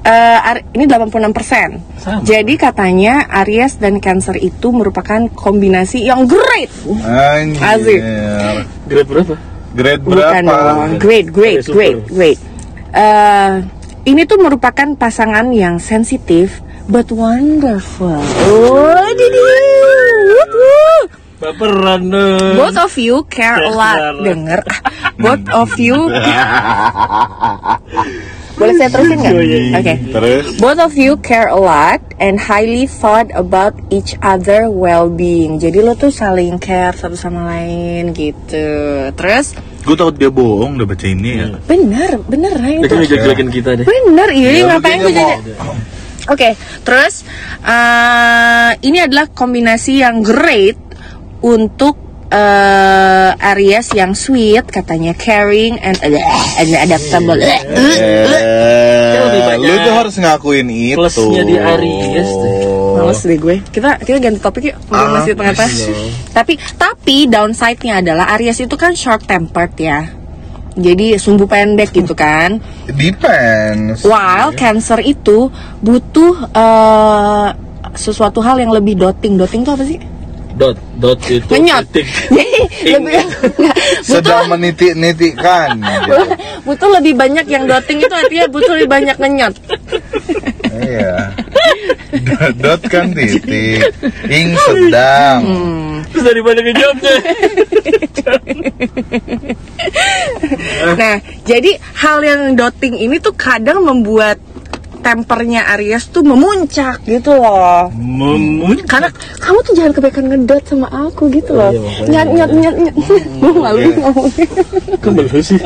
Eh, 0.02 0.10
Ar- 0.42 0.66
ini 0.74 0.90
86%. 0.90 1.78
Sama. 2.02 2.26
Jadi 2.26 2.58
katanya 2.58 3.22
Aries 3.46 3.78
dan 3.78 4.02
Cancer 4.02 4.34
itu 4.34 4.74
merupakan 4.74 5.30
kombinasi 5.30 6.02
yang 6.02 6.26
great. 6.26 6.74
Anjir. 7.06 7.62
Asik. 7.62 8.02
grade 8.90 9.06
berapa 9.06 9.34
Grade 9.78 10.02
Bukan 10.02 10.18
berapa? 10.18 10.42
dong. 10.74 10.98
Great, 10.98 11.28
great, 11.30 11.62
great, 11.70 12.02
great. 12.10 12.40
Eh, 12.92 13.52
ini 14.06 14.26
tuh 14.26 14.42
merupakan 14.42 14.98
pasangan 14.98 15.54
yang 15.54 15.78
sensitif 15.78 16.62
but 16.90 17.10
wonderful. 17.14 18.18
Oh, 18.50 19.06
didi. 19.14 19.50
baperan 21.42 22.14
dong 22.14 22.54
Both 22.54 22.78
of 22.78 22.94
you 23.02 23.26
care 23.26 23.58
a 23.58 23.74
lot. 23.74 24.22
Denger. 24.22 24.62
ah. 24.62 24.80
Both 25.26 25.50
of 25.50 25.74
you. 25.82 25.98
Boleh 28.62 28.78
saya 28.78 28.94
terusin 28.94 29.18
nggak? 29.26 29.34
Iya, 29.34 29.42
iya, 29.42 29.58
iya. 29.58 29.78
Oke. 29.82 29.94
Terus? 30.14 30.46
Both 30.62 30.78
of 30.78 30.94
you 30.94 31.18
care 31.18 31.50
a 31.50 31.58
lot 31.58 31.98
and 32.22 32.38
highly 32.38 32.86
thought 32.86 33.34
about 33.34 33.74
each 33.90 34.14
other 34.22 34.70
well-being. 34.70 35.58
Jadi 35.58 35.82
lo 35.82 35.98
tuh 35.98 36.14
saling 36.14 36.62
care 36.62 36.94
satu 36.94 37.18
sama 37.18 37.50
lain 37.50 38.14
gitu. 38.14 38.70
Terus 39.18 39.58
Gue 39.82 39.96
takut 39.98 40.14
dia 40.14 40.30
bohong 40.30 40.78
udah 40.78 40.88
baca 40.88 41.06
ini 41.10 41.30
ya. 41.42 41.48
bener, 41.66 42.22
bener 42.30 42.54
dia 42.62 42.78
itu 42.86 42.94
ngejelek-jelekin 42.94 43.50
kita 43.50 43.70
deh 43.82 43.86
Bener, 43.86 44.30
iya 44.30 44.50
Ya, 44.54 44.64
ngapain 44.70 44.98
gue 45.02 45.14
jadi 45.14 45.36
Oke, 46.30 46.54
terus 46.86 47.26
eh, 47.66 48.72
ini 48.86 49.02
adalah 49.02 49.26
kombinasi 49.26 50.06
yang 50.06 50.22
great 50.22 50.78
untuk 51.42 51.98
eh, 52.30 53.50
Aries 53.52 53.90
yang 53.98 54.14
sweet, 54.14 54.70
katanya 54.70 55.18
caring 55.18 55.82
and, 55.82 55.98
and 55.98 56.72
adaptable. 56.78 57.42
Eh, 57.42 57.62
lebih 59.18 59.42
banyak 59.50 59.66
lu 59.66 59.76
tuh 59.82 59.94
harus 59.98 60.16
ngakuin 60.22 60.68
itu. 60.70 60.98
plusnya 60.98 61.42
di 61.42 61.56
Aries 61.58 62.30
tuh. 62.30 62.61
Males 62.94 63.22
deh 63.22 63.38
gue. 63.38 63.56
Kita 63.66 63.96
kita 63.98 64.18
ganti 64.18 64.40
topik 64.40 64.64
yuk. 64.66 64.78
Mumpung 64.84 64.98
Ah, 64.98 65.10
masih 65.16 65.32
tengah-tengah. 65.34 65.70
Tapi 66.38 66.54
tapi 66.76 67.16
downside-nya 67.26 68.00
adalah 68.00 68.26
Aries 68.34 68.60
itu 68.60 68.76
kan 68.76 68.92
short 68.94 69.24
tempered 69.24 69.74
ya. 69.76 70.10
Jadi 70.72 71.16
sumbu 71.16 71.46
pendek 71.46 71.92
gitu 71.92 72.12
kan. 72.12 72.64
Depends. 72.88 74.02
While 74.02 74.52
Cancer 74.54 75.00
itu 75.00 75.52
butuh 75.78 76.48
eh, 76.48 77.48
sesuatu 77.94 78.40
hal 78.40 78.56
yang 78.58 78.72
lebih 78.72 78.96
doting. 78.96 79.36
Doting 79.36 79.62
itu 79.62 79.72
apa 79.72 79.84
sih? 79.84 80.00
dot 80.52 80.76
dot 81.00 81.16
itu 81.24 81.48
Ngenyot. 81.48 81.88
titik 81.90 82.12
Jadi 82.36 82.92
lebih 82.92 83.24
butuh 83.24 83.72
Sedang 84.04 84.52
menitik-nitikan. 84.52 85.80
gitu. 85.80 86.16
butuh 86.68 86.90
lebih 86.92 87.16
banyak 87.16 87.48
yang 87.48 87.64
doting 87.64 88.04
itu 88.04 88.12
artinya 88.12 88.46
butuh 88.52 88.74
lebih 88.76 88.90
banyak 88.92 89.16
ngenyot. 89.16 89.54
Iya. 90.72 91.11
Dot- 92.58 92.90
kan 92.90 93.14
titik. 93.14 93.86
Ing 94.28 94.58
sedang. 94.58 95.40
Hmm. 95.42 95.90
terus 96.12 96.24
dari 96.28 96.42
mana 96.44 96.60
ngejawabnya 96.60 97.14
Nah, 100.98 101.16
jadi 101.46 101.72
hal 101.96 102.18
yang 102.20 102.42
doting 102.58 102.98
ini 102.98 103.16
tuh 103.18 103.32
kadang 103.32 103.86
membuat 103.86 104.42
tempernya 105.02 105.66
Aries 105.72 106.08
tuh 106.08 106.22
memuncak 106.22 107.02
gitu 107.04 107.34
loh. 107.34 107.90
memun 107.92 108.78
Karena 108.86 109.10
kamu 109.38 109.58
tuh 109.62 109.74
jangan 109.74 109.92
kebanyakan 109.92 110.26
ngedot 110.30 110.64
sama 110.64 110.88
aku 110.88 111.28
gitu 111.28 111.52
loh. 111.52 111.70
Iya, 111.70 111.82
makanya. 111.82 112.08
Nyat 112.08 112.28
nyat 112.30 112.52
nyat 112.54 112.76
nyat. 112.78 112.96
Gue 113.42 113.52
malu 113.52 113.78
ngomongnya. 113.92 114.46
kan 114.98 115.12
bagus 115.12 115.46
sih 115.48 115.60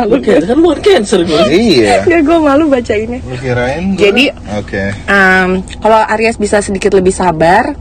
lu 0.00 0.16
kayak 0.16 0.46
kan 0.46 0.56
lu 0.56 0.68
kan 0.68 0.80
cancer 0.80 1.20
gue 1.20 1.42
Iya. 1.48 2.00
Ya 2.08 2.18
gue 2.20 2.38
malu 2.38 2.64
bacainnya. 2.66 3.18
Lu 3.20 3.34
kirain 3.36 3.82
gua- 3.88 4.00
Jadi- 4.00 4.32
Oke. 4.54 4.82
Em, 5.04 5.50
kalau 5.76 6.00
Aries 6.08 6.36
bisa 6.36 6.58
sedikit 6.58 6.92
lebih 6.92 7.10
sabar, 7.10 7.74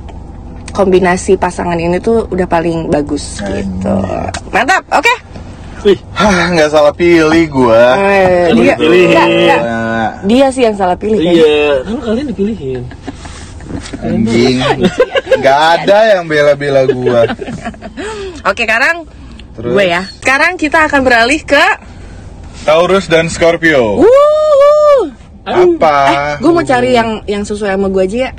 kombinasi 0.69 1.35
pasangan 1.35 1.75
ini 1.75 1.97
tuh 1.97 2.25
udah 2.27 2.45
paling 2.45 2.85
bagus 2.87 3.37
gitu. 3.39 3.97
Mantap, 4.49 4.81
oke. 4.91 5.13
wih 5.79 5.97
Hah, 6.11 6.49
nggak 6.49 6.69
salah 6.69 6.89
pilih 6.89 7.45
gua. 7.47 7.95
Eh, 7.95 8.49
dia, 10.27 10.47
sih 10.51 10.63
yang 10.67 10.75
salah 10.75 10.99
pilih 10.99 11.17
kayaknya. 11.17 11.43
iya 11.47 11.67
kan 11.87 11.97
kalian 12.03 12.25
dipilihin 12.29 12.83
anjing. 13.99 14.57
Nggak 15.37 15.59
ada 15.79 15.97
yang 16.17 16.23
bela-bela 16.25 16.87
gua. 16.87 17.27
Oke, 18.47 18.63
sekarang 18.63 19.05
Terus? 19.57 19.71
gue 19.75 19.85
ya. 19.85 20.01
Sekarang 20.23 20.55
kita 20.55 20.87
akan 20.87 21.01
beralih 21.03 21.41
ke 21.43 21.65
Taurus 22.63 23.07
dan 23.11 23.27
Scorpio. 23.27 24.01
Wuh. 24.01 25.03
Apa? 25.47 26.35
Gue 26.43 26.51
mau 26.51 26.63
cari 26.63 26.91
yang 26.95 27.23
yang 27.23 27.43
sesuai 27.47 27.75
sama 27.79 27.87
gue 27.87 28.03
aja 28.03 28.17
ya. 28.27 28.31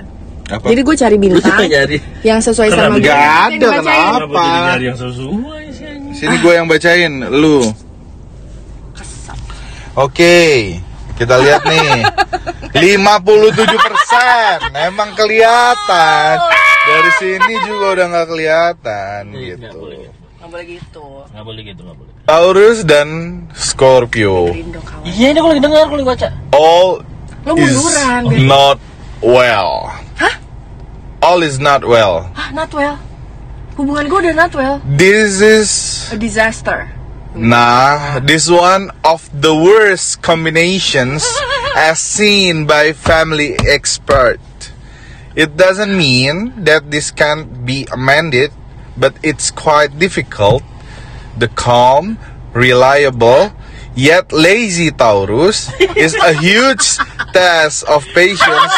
Apa? 0.49 0.65
Jadi 0.73 0.81
gue 0.81 0.97
cari 0.97 1.17
bintang 1.21 1.61
nyari 1.61 1.99
yang 2.25 2.41
sesuai 2.41 2.69
sama 2.73 2.77
Kenapa 2.77 2.97
gue. 2.97 3.05
nggak 3.05 3.21
Jadi 3.21 3.57
ada, 3.57 3.69
kenapa? 3.69 3.93
kenapa 3.93 4.41
jadi 4.41 4.61
nyari 4.65 4.85
yang 4.85 4.99
sesuai? 4.99 5.65
Sini 6.17 6.37
gue 6.41 6.53
yang 6.57 6.67
bacain, 6.67 7.13
lu. 7.31 7.59
Oke, 9.99 10.37
kita 11.19 11.35
lihat 11.37 11.63
nih. 11.67 12.07
57% 12.71 13.59
Emang 14.73 15.11
kelihatan. 15.13 16.35
Dari 16.81 17.11
sini 17.15 17.53
juga 17.63 17.87
udah 17.93 18.07
nggak 18.09 18.27
kelihatan 18.29 19.23
Iya, 19.31 19.55
nggak 19.57 19.69
gitu. 19.69 19.79
boleh 19.79 19.99
gitu 20.01 20.17
Nggak 20.39 20.49
boleh 20.49 20.65
gitu. 20.65 21.05
nggak 21.29 21.45
boleh 21.45 21.63
gitu 21.63 21.81
nggak 21.83 21.97
boleh 22.01 22.13
Taurus 22.25 22.79
dan 22.83 23.09
Scorpio. 23.53 24.49
Iya 25.05 25.27
ini 25.31 25.39
aku 25.39 25.49
lagi 25.51 25.61
dengar 25.61 25.81
aku 25.85 25.95
lagi 25.97 26.09
baca 26.09 26.29
All 26.51 27.05
Lo 27.45 27.53
is 27.57 27.73
munduran. 27.73 28.23
not 28.45 28.79
well. 29.21 29.93
Hah? 30.17 30.35
All 31.21 31.41
is 31.41 31.57
not 31.57 31.83
well. 31.83 32.29
Ah, 32.33 32.49
not 32.51 32.69
well. 32.71 32.97
Hubungan 33.75 34.05
gue 34.07 34.19
udah 34.25 34.35
not 34.39 34.53
well. 34.53 34.81
This 34.85 35.39
is 35.39 35.69
A 36.09 36.17
disaster. 36.17 36.89
Nah, 37.35 38.21
this 38.21 38.49
one 38.49 38.91
of 39.05 39.29
the 39.33 39.55
worst 39.55 40.23
combinations 40.23 41.29
as 41.77 42.01
seen 42.01 42.67
by 42.67 42.93
family 42.93 43.55
expert. 43.69 44.41
It 45.37 45.57
doesn't 45.57 45.97
mean 45.97 46.65
that 46.65 46.91
this 46.91 47.11
can't 47.11 47.67
be 47.67 47.87
amended, 47.93 48.53
but 48.97 49.15
it's 49.23 49.51
quite 49.51 49.99
difficult. 49.99 50.63
The 51.37 51.49
calm, 51.49 52.19
reliable, 52.55 53.53
yet 53.95 54.33
lazy 54.33 54.91
Taurus 54.93 55.71
is 55.97 56.17
a 56.19 56.33
huge 56.37 56.99
test 57.33 57.85
of 57.87 58.05
patience 58.13 58.73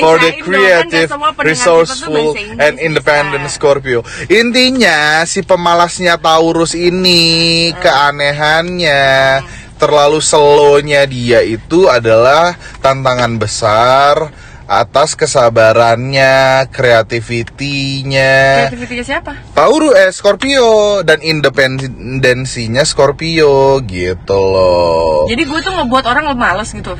for 0.00 0.16
the 0.18 0.38
creative, 0.42 1.10
resourceful, 1.42 2.34
and 2.58 2.78
independent. 2.78 3.50
Scorpio. 3.50 4.04
Intinya 4.28 5.24
si 5.24 5.42
pemalasnya 5.42 6.20
Taurus 6.20 6.76
ini 6.78 7.70
keanehannya 7.76 9.04
terlalu 9.78 10.18
slownya 10.18 11.06
dia 11.06 11.38
itu 11.40 11.86
adalah 11.86 12.58
tantangan 12.82 13.38
besar 13.38 14.14
atas 14.68 15.16
kesabarannya, 15.16 16.68
kreativitinya. 16.68 18.68
Kreativitinya 18.68 19.04
siapa? 19.08 19.32
Taurus 19.56 19.96
eh 19.96 20.12
Scorpio 20.12 21.00
dan 21.00 21.24
independensinya 21.24 22.84
Scorpio 22.84 23.80
gitu 23.88 24.36
loh. 24.36 25.24
Jadi 25.24 25.42
gue 25.48 25.60
tuh 25.64 25.72
ngebuat 25.72 26.04
orang 26.04 26.36
males 26.36 26.68
gitu. 26.76 26.92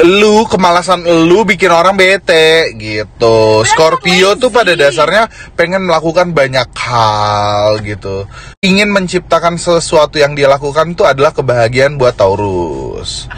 Lu 0.00 0.48
kemalasan 0.48 1.04
lu 1.04 1.44
bikin 1.44 1.70
orang 1.70 1.94
bete 1.94 2.72
gitu. 2.74 3.62
Scorpio 3.68 4.34
tuh 4.40 4.50
pada 4.50 4.72
dasarnya 4.72 5.28
pengen 5.54 5.86
melakukan 5.86 6.32
banyak 6.32 6.72
hal 6.74 7.84
gitu. 7.84 8.24
Ingin 8.64 8.90
menciptakan 8.90 9.60
sesuatu 9.60 10.16
yang 10.16 10.34
dia 10.34 10.48
lakukan 10.48 10.96
tuh 10.96 11.04
adalah 11.04 11.36
kebahagiaan 11.36 12.00
buat 12.00 12.16
Taurus. 12.16 13.28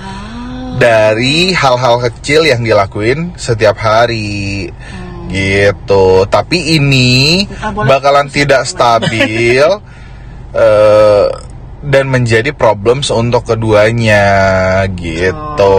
Dari 0.75 1.53
hal-hal 1.53 2.01
kecil 2.03 2.45
yang 2.45 2.63
dilakuin 2.63 3.35
setiap 3.35 3.77
hari. 3.77 4.71
Gitu. 5.29 6.05
Tapi 6.27 6.77
ini 6.77 7.45
Ah, 7.57 7.73
bakalan 7.73 8.29
tidak 8.29 8.65
stabil 8.65 9.65
eh, 10.55 11.27
dan 11.83 12.05
menjadi 12.07 12.53
problems 12.53 13.09
untuk 13.09 13.43
keduanya 13.45 14.23
gitu. 14.93 15.75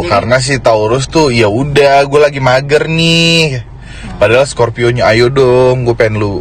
jadi- 0.00 0.08
Karena 0.08 0.36
si 0.38 0.58
Taurus 0.58 1.06
tuh 1.06 1.30
ya 1.30 1.46
udah 1.46 2.02
gue 2.02 2.20
lagi 2.20 2.40
mager 2.40 2.88
nih. 2.88 3.62
Padahal 4.14 4.46
Scorpio-nya 4.46 5.06
ayo 5.06 5.28
dong, 5.28 5.84
gue 5.84 5.94
pengen 5.94 6.18
lu 6.18 6.34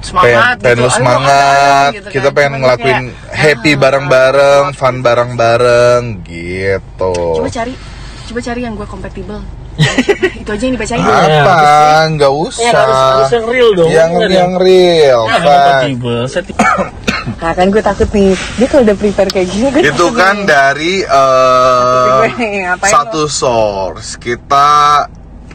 Semangat 0.00 0.56
pengen, 0.56 0.60
pengen 0.60 0.76
gitu. 0.76 0.82
lu 0.82 0.90
semangat. 0.90 1.90
ayo, 1.90 1.94
gitu 1.94 2.08
Kita 2.10 2.24
kan. 2.24 2.34
pengen 2.34 2.50
Cuman 2.50 2.60
ngelakuin 2.60 2.98
kayak, 3.04 3.36
happy 3.36 3.72
ah, 3.72 3.76
bareng-bareng, 3.76 4.64
fun 4.72 4.96
bareng-bareng 5.00 6.02
gitu. 6.24 7.14
Coba 7.36 7.48
cari, 7.48 7.72
coba 8.26 8.40
cari 8.40 8.60
yang 8.60 8.74
gue 8.74 8.86
kompatibel. 8.86 9.38
itu 10.40 10.50
aja 10.50 10.60
yang 10.62 10.74
dibacain. 10.74 11.00
Apa? 11.00 11.56
Nggak 12.10 12.32
Ya 12.32 12.36
usah. 12.36 12.72
harus 12.74 12.98
harus 13.00 13.30
yang 13.32 13.46
real 13.46 13.70
dong. 13.72 13.88
yang 13.88 14.10
Nggak 14.10 14.26
ada 14.26 14.36
yang 14.36 14.52
real. 14.56 15.20
yang 15.22 15.32
Fun. 15.32 15.44
kompatibel. 15.46 16.20
Nah 17.30 17.52
kan 17.52 17.66
gue 17.68 17.82
takut 17.82 18.08
nih, 18.10 18.32
dia 18.56 18.66
kalau 18.66 18.82
udah 18.82 18.96
prepare 18.96 19.30
kayak 19.30 19.48
gini 19.48 19.66
gue 19.70 19.80
itu 19.84 20.06
kan 20.10 20.34
nih. 20.36 20.48
dari 20.48 20.94
ngapain 22.64 22.90
satu 22.90 23.28
source 23.28 24.16
kita 24.16 25.04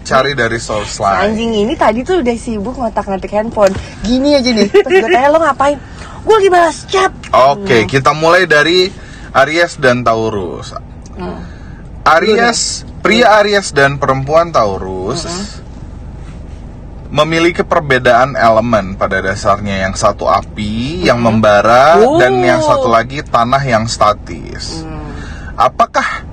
cari 0.05 0.37
dari 0.37 0.61
source 0.61 1.01
lain. 1.01 1.33
Anjing 1.33 1.51
ini 1.65 1.73
tadi 1.73 2.05
tuh 2.05 2.21
udah 2.21 2.35
sibuk 2.37 2.77
ngotak-ngatik 2.77 3.33
handphone. 3.33 3.73
Gini 4.05 4.37
aja 4.37 4.53
nih, 4.53 4.69
terus 4.69 5.01
gue 5.01 5.09
tanya 5.09 5.33
lo 5.33 5.41
ngapain? 5.41 5.81
Gue 6.21 6.35
lagi 6.37 6.49
balas 6.53 6.77
chat. 6.85 7.11
Oke 7.33 7.89
kita 7.89 8.13
mulai 8.13 8.45
dari 8.45 8.89
Aries 9.33 9.81
dan 9.81 10.05
Taurus. 10.05 10.71
Hmm. 11.17 11.41
Aries 12.05 12.85
pria 13.01 13.41
Aries 13.41 13.73
dan 13.73 13.97
perempuan 13.97 14.53
Taurus 14.53 15.25
memiliki 17.09 17.61
perbedaan 17.61 18.33
elemen 18.33 18.97
pada 18.97 19.21
dasarnya. 19.21 19.85
Yang 19.89 20.01
satu 20.01 20.25
api 20.25 21.05
yang 21.05 21.21
membara 21.21 21.97
Oh. 22.01 22.17
dan 22.17 22.41
yang 22.41 22.61
satu 22.61 22.89
lagi 22.89 23.21
tanah 23.21 23.61
yang 23.61 23.85
statis. 23.85 24.81
Hmm. 24.81 25.01
Apakah 25.55 26.25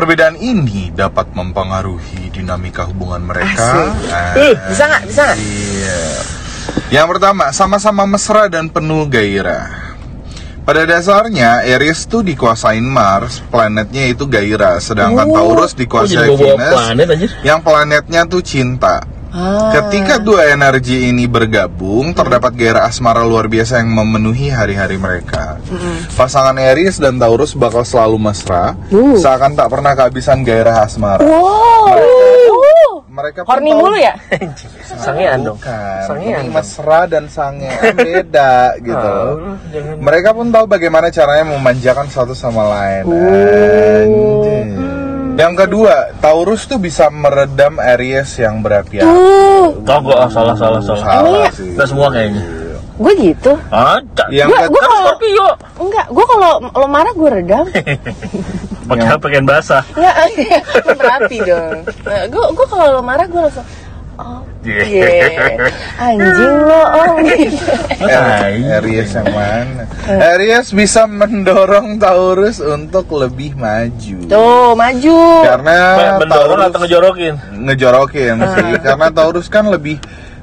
perbedaan 0.00 0.40
ini 0.40 0.88
dapat 0.88 1.28
mempengaruhi 1.36 2.32
dinamika 2.32 2.88
hubungan 2.88 3.20
mereka? 3.20 3.92
Ah, 4.08 4.32
Bisa 4.64 4.88
nggak? 4.88 5.02
Bisa 5.04 5.20
nggak? 5.28 5.38
Iya. 5.38 6.00
Yang 6.88 7.06
pertama, 7.12 7.44
sama-sama 7.52 8.08
mesra 8.08 8.48
dan 8.48 8.72
penuh 8.72 9.04
gairah. 9.04 9.92
Pada 10.64 10.88
dasarnya, 10.88 11.68
Aries 11.68 12.08
tuh 12.08 12.24
dikuasain 12.24 12.80
Mars, 12.80 13.44
planetnya 13.44 14.08
itu 14.08 14.24
gairah, 14.24 14.80
sedangkan 14.80 15.28
Oh. 15.28 15.36
Taurus 15.36 15.76
Oh, 15.76 15.78
dikuasai 15.84 16.32
bawa 16.32 16.38
Venus, 16.56 16.72
planet 16.72 17.08
yang 17.44 17.60
planetnya 17.60 18.22
tuh 18.24 18.40
cinta. 18.40 19.04
Ah. 19.30 19.70
Ketika 19.72 20.18
dua 20.18 20.50
energi 20.50 21.06
ini 21.06 21.24
bergabung, 21.24 22.10
terdapat 22.10 22.50
gairah 22.52 22.82
asmara 22.84 23.22
luar 23.22 23.46
biasa 23.46 23.78
yang 23.78 23.90
memenuhi 23.92 24.50
hari-hari 24.50 24.96
mereka. 24.96 25.62
Pasangan 26.12 26.58
Aries 26.58 26.98
dan 26.98 27.14
Taurus 27.16 27.54
bakal 27.54 27.82
selalu 27.82 28.18
mesra, 28.20 28.74
Uh. 28.88 29.14
seakan 29.14 29.54
tak 29.54 29.68
pernah 29.68 29.94
kehabisan 29.94 30.42
gairah 30.42 30.82
asmara. 30.82 31.22
Wow 31.22 33.06
Mereka 33.10 33.42
pun 33.42 33.50
Horny 33.52 33.70
tahu- 33.70 33.80
mulu 33.80 33.96
ya? 33.96 34.14
Sangean 35.00 35.38
dong. 35.42 35.58
Sangean 36.00 36.46
mesra 36.48 37.00
dan 37.04 37.24
sangean 37.26 37.92
beda 37.96 38.74
gitu. 38.78 39.14
Jangan. 39.68 39.94
Mereka 40.00 40.30
pun 40.32 40.46
tahu 40.48 40.64
bagaimana 40.66 41.06
caranya 41.08 41.44
memanjakan 41.48 42.06
satu 42.06 42.32
sama 42.32 42.66
lain. 42.66 43.02
Oh. 43.04 43.14
Anjing. 44.00 44.68
Yang 45.40 45.54
kedua, 45.64 45.94
Taurus 46.20 46.68
tuh 46.68 46.76
bisa 46.76 47.08
meredam 47.08 47.80
Aries 47.80 48.28
yang 48.36 48.60
berapi-api. 48.60 49.08
Tuh, 49.08 49.80
Kau 49.88 49.98
gua 50.04 50.26
ah, 50.26 50.28
salah 50.28 50.52
salah 50.52 50.84
salah. 50.84 51.00
Salah 51.00 51.48
iya? 51.48 51.56
sih. 51.56 51.72
Kita 51.72 51.84
semua 51.88 52.12
kayaknya. 52.12 52.44
gue 53.00 53.12
gitu 53.16 53.56
Ada. 53.72 54.28
Yang 54.28 54.52
Gue 54.52 54.58
ketiga, 54.60 54.68
gue 54.68 54.82
kalau 54.84 55.00
Scorpio. 55.08 55.48
enggak, 55.80 56.06
gue 56.12 56.24
kalau 56.28 56.50
lo 56.68 56.86
marah 56.92 57.12
gue 57.16 57.28
redam. 57.32 57.64
Pakai 58.92 59.16
pakaian 59.16 59.46
basah. 59.48 59.80
ya, 59.96 60.12
lo 60.84 60.92
berapi 60.92 61.36
dong. 61.40 61.76
Gue 62.28 62.44
gue 62.52 62.66
kalau 62.68 62.86
lo 62.92 63.00
marah 63.00 63.24
gue 63.24 63.40
langsung 63.40 63.64
Oh, 64.20 64.44
Iya. 64.60 64.82
iya. 64.84 65.48
Anjing 66.04 66.54
lo, 66.60 66.80
oh 66.84 67.12
gitu. 67.24 67.56
Eh, 67.96 68.76
Aries 68.76 69.10
yang 69.10 69.28
mana? 69.28 69.84
Aries 70.06 70.68
bisa 70.70 71.04
mendorong 71.04 71.96
Taurus 71.96 72.58
untuk 72.58 73.08
lebih 73.14 73.56
maju. 73.56 74.16
Tuh, 74.22 74.72
maju. 74.74 75.18
Karena 75.42 75.76
Mendorong 76.16 76.28
Taurus 76.60 76.66
atau 76.66 76.78
ngejorokin? 76.78 77.34
ngejorokin 77.62 78.34
sih. 78.36 78.70
Karena 78.80 79.08
Taurus 79.08 79.46
kan 79.46 79.64
lebih 79.64 79.96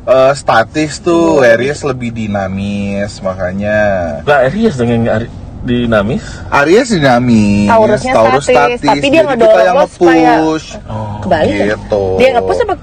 eh, 0.04 0.34
statis 0.34 0.98
tuh, 0.98 1.42
Aries 1.42 1.84
lebih 1.84 2.10
dinamis, 2.10 3.22
makanya 3.22 3.78
Lah 4.24 4.46
Aries 4.46 4.74
dong 4.76 4.90
yang 4.90 5.06
Ari- 5.06 5.30
dinamis. 5.60 6.24
Aries 6.50 6.90
dinamis, 6.90 7.68
Taurusnya 7.68 8.14
Taurus 8.14 8.46
statis, 8.46 8.80
tapi 8.80 9.08
dia 9.10 9.22
ngedorong 9.22 9.46
kita 9.52 9.62
yang 9.62 9.76
lo 9.76 9.86
supaya- 9.86 10.38
nge-push. 10.40 10.68
Oh. 10.88 11.20
Kebalik? 11.22 11.54
Gitu. 11.70 12.04
Dia 12.18 12.30
ngepush 12.34 12.62
apa 12.64 12.76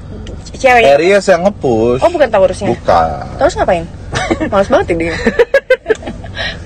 ceweknya? 0.65 0.93
Aries 0.97 1.27
yang 1.29 1.41
nge-push. 1.45 2.01
Oh, 2.01 2.11
bukan 2.11 2.29
Taurusnya. 2.33 2.69
Bukan. 2.73 3.09
Terus 3.37 3.55
ngapain? 3.61 3.85
Males 4.53 4.69
banget 4.73 4.87
ya 4.89 4.97
dia. 4.97 5.15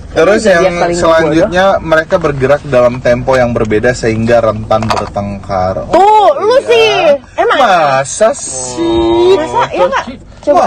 Terus 0.09 0.43
yang 0.51 0.75
selanjutnya 0.99 1.79
mereka 1.79 2.19
bergerak 2.19 2.65
dalam 2.67 2.99
tempo 2.99 3.39
yang 3.39 3.55
berbeda 3.55 3.95
sehingga 3.95 4.43
rentan 4.43 4.83
bertengkar. 4.89 5.87
Oh, 5.95 6.35
Tuh, 6.35 6.43
lu 6.43 6.57
iya. 6.59 6.67
sih. 6.67 6.91
Emang? 7.39 7.59
Masa 7.61 8.31
sih? 8.35 9.37
Masa? 9.39 9.63
Iya 9.71 9.85
nggak? 9.87 10.05
Coba. 10.43 10.67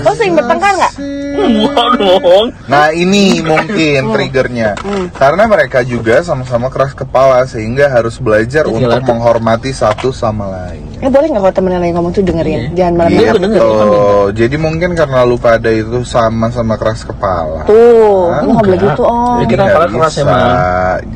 Masa 0.00 0.08
Lo 0.10 0.12
sering 0.16 0.34
bertengkar 0.34 0.72
nggak? 0.74 0.92
Enggak 1.38 1.88
dong. 2.02 2.46
Nah 2.66 2.86
ini 2.90 3.38
mungkin 3.44 4.00
triggernya 4.14 4.74
Karena 5.14 5.46
mereka 5.46 5.86
juga 5.86 6.20
sama-sama 6.26 6.68
keras 6.68 6.92
kepala 6.92 7.46
Sehingga 7.46 7.86
harus 7.86 8.18
belajar 8.18 8.66
Jadi 8.66 8.74
untuk 8.76 9.02
menghormati 9.06 9.70
satu 9.70 10.10
sama 10.10 10.50
lain 10.50 10.89
Eh 11.00 11.08
boleh 11.08 11.32
nggak 11.32 11.40
kalau 11.40 11.54
temen 11.56 11.72
lagi 11.80 11.92
ngomong 11.96 12.12
tuh 12.12 12.20
dengerin? 12.20 12.76
Jangan 12.76 12.92
Iya, 12.92 12.98
malam-malam. 13.00 13.24
gua 13.24 13.40
denger, 13.40 13.60
gua 13.60 13.72
kan 13.72 13.88
Gitu 13.88 14.12
Jadi 14.36 14.56
mungkin 14.60 14.90
karena 14.92 15.18
lu 15.24 15.36
pada 15.40 15.70
itu 15.72 15.98
sama-sama 16.04 16.74
keras 16.76 17.08
kepala 17.08 17.64
Tuh, 17.64 18.28
lu 18.44 18.48
nggak 18.52 18.64
boleh 18.68 18.78
gitu 18.84 19.02
om. 19.08 19.16
Jadi 19.16 19.40
Jadi 19.40 19.48
kita 19.48 19.64
kalah 19.64 19.88
keras 19.88 20.12
bisa, 20.12 20.20
emang. 20.20 20.40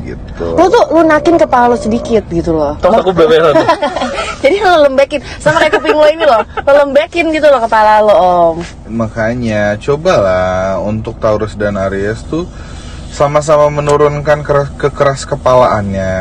Gitu 0.01 0.45
Lu 0.57 0.65
tuh 0.67 0.83
lunakin 0.89 1.35
kepala 1.37 1.65
lu 1.69 1.77
sedikit 1.77 2.23
gitu 2.33 2.51
loh. 2.51 2.73
Terus 2.81 2.97
aku 2.97 3.11
tuh. 3.13 3.29
Jadi 4.43 4.55
lo 4.57 4.73
lembekin 4.89 5.21
sama 5.37 5.57
kayak 5.61 5.73
kuping 5.77 5.93
lo 5.93 6.07
ini 6.09 6.25
loh. 6.25 6.41
Lo 6.41 6.71
lembekin 6.81 7.25
gitu 7.29 7.47
loh 7.47 7.61
kepala 7.61 8.01
lo 8.01 8.13
om. 8.17 8.55
Makanya 8.89 9.77
cobalah 9.77 10.81
untuk 10.81 11.21
Taurus 11.21 11.53
dan 11.53 11.77
Aries 11.77 12.25
tuh 12.25 12.49
sama-sama 13.13 13.69
menurunkan 13.69 14.41
keras, 14.41 14.73
kekeras 14.75 15.29
kepalaannya 15.29 16.13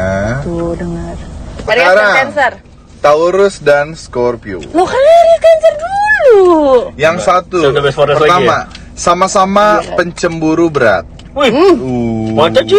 Tuh 0.44 0.76
dengar. 0.76 1.16
Dari 1.64 1.80
Sekarang. 1.80 2.12
Cancer. 2.20 2.52
Taurus 3.04 3.60
dan 3.60 3.92
Scorpio 3.92 4.64
Lo 4.72 4.88
kan 4.88 4.96
dari 4.96 5.36
Cancer 5.36 5.74
dulu. 5.76 6.48
Yang 6.96 7.16
satu 7.20 7.60
for 7.92 8.08
us 8.08 8.16
lagi 8.16 8.24
Pertama 8.24 8.56
Sama-sama 8.96 9.84
pencemburu 9.94 10.72
berat 10.72 11.04
Wih, 11.34 11.50
Uh, 11.50 12.30
Masa 12.30 12.62
sih? 12.62 12.78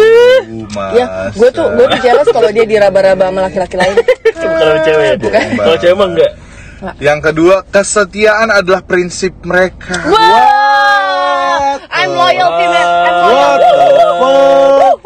Ya, 0.96 1.28
gue 1.28 1.48
tuh 1.52 1.68
gue 1.76 1.86
tuh 1.92 2.00
jealous 2.00 2.28
kalau 2.32 2.48
dia 2.48 2.64
diraba-raba 2.64 3.28
sama 3.28 3.40
laki-laki 3.44 3.76
lain. 3.76 3.94
bukan 4.36 4.64
sama 4.64 4.78
cewek 4.80 5.04
ya. 5.04 5.14
Bukan. 5.20 5.42
Kalau 5.60 5.76
cewek 5.76 5.92
emang 5.92 6.10
enggak. 6.16 6.32
Yang 7.00 7.18
kedua, 7.20 7.56
kesetiaan 7.68 8.48
adalah 8.48 8.80
prinsip 8.80 9.32
mereka. 9.44 10.08
Wah, 10.08 11.76
I'm 11.88 12.12
loyalty 12.16 12.64
man. 12.68 12.88
I'm 12.88 13.12
What 13.12 13.28
loyal. 13.28 13.56
the 13.60 14.08
fuck? 14.20 14.96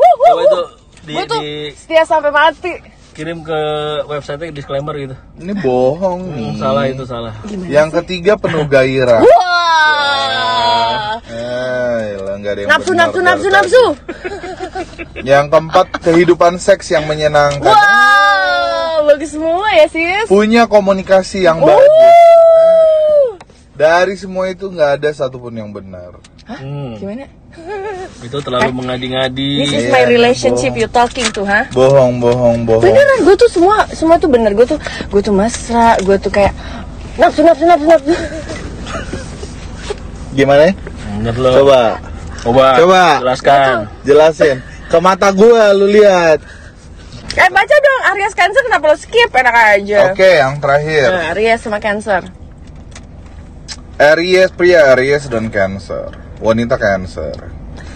Gue 1.11 1.25
tuh 1.27 1.41
di 1.43 1.75
setia 1.75 2.03
sampai 2.07 2.31
mati. 2.31 2.75
Kirim 3.21 3.45
ke 3.45 3.61
website 4.09 4.49
disclaimer 4.49 4.97
gitu. 4.97 5.13
Ini 5.37 5.53
bohong 5.61 6.33
nih. 6.33 6.57
Salah 6.57 6.89
itu 6.89 7.05
salah. 7.05 7.37
Yang 7.69 8.01
ketiga 8.01 8.41
penuh 8.41 8.65
gairah. 8.65 9.21
Wah. 9.21 11.21
Eh, 11.29 12.17
nggak 12.41 12.49
ada 12.49 12.61
yang 12.65 12.71
Nafsu, 12.73 12.91
benar 12.91 13.13
nafsu, 13.13 13.21
dari 13.21 13.29
nafsu, 13.29 13.49
nafsu. 13.53 13.85
Yang 15.21 15.45
keempat 15.53 15.87
kehidupan 16.01 16.57
seks 16.57 16.89
yang 16.89 17.05
menyenangkan. 17.05 17.69
Wah, 17.69 19.05
bagus 19.05 19.37
semua 19.37 19.69
ya 19.69 19.85
sis. 19.85 20.25
punya 20.25 20.65
komunikasi 20.65 21.45
yang 21.45 21.61
Uh. 21.61 21.69
bagus. 21.69 22.17
Dari 23.77 24.17
semua 24.17 24.49
itu 24.49 24.65
nggak 24.69 24.97
ada 24.97 25.09
satupun 25.13 25.53
yang 25.53 25.69
benar. 25.73 26.17
Hmm, 26.45 26.97
Gimana? 26.97 27.29
Itu 28.21 28.39
terlalu 28.39 28.71
mengadi-ngadi. 28.71 29.53
This 29.65 29.73
is 29.75 29.85
Iya, 29.87 29.93
my 29.93 30.05
relationship 30.07 30.73
bohong. 30.73 30.83
you 30.83 30.89
talking 30.91 31.29
to, 31.35 31.43
ha? 31.43 31.67
Bohong, 31.75 32.23
bohong, 32.23 32.63
bohong. 32.63 32.85
Beneran, 32.85 33.19
gue 33.27 33.35
tuh 33.35 33.51
semua 33.51 33.89
semua 33.91 34.17
tuh 34.23 34.31
bener. 34.31 34.55
Gue 34.55 34.67
tuh 34.69 34.79
gue 35.11 35.23
tuh 35.23 35.35
mesra, 35.35 35.99
gue 35.99 36.17
tuh 36.21 36.31
kayak 36.31 36.55
nafsu 37.19 37.43
nafsu 37.43 37.65
nafsu 37.67 37.87
nafsu. 37.91 38.13
Gimana? 40.37 40.71
ya? 40.71 40.73
Bener 41.19 41.35
lo. 41.37 41.51
Coba 41.65 41.83
Coba. 42.41 42.67
Coba. 42.81 43.05
Jelaskan. 43.21 43.77
jelasin. 44.07 44.57
Ke 44.89 44.99
mata 44.99 45.29
gua 45.31 45.71
lu 45.77 45.87
lihat. 45.87 46.41
Eh 47.31 47.49
baca 47.53 47.77
dong 47.79 48.03
Aries 48.11 48.35
Cancer 48.35 48.63
kenapa 48.67 48.91
lo 48.91 48.97
skip 48.99 49.31
enak 49.31 49.55
aja. 49.79 50.11
Oke, 50.11 50.41
yang 50.41 50.59
terakhir. 50.59 51.09
Nah, 51.15 51.31
Aries 51.31 51.61
sama 51.63 51.79
Cancer. 51.79 52.27
Aries 54.01 54.51
pria 54.51 54.97
Aries 54.97 55.29
dan 55.31 55.47
Cancer. 55.53 56.11
Wanita 56.41 56.75
Cancer. 56.75 57.37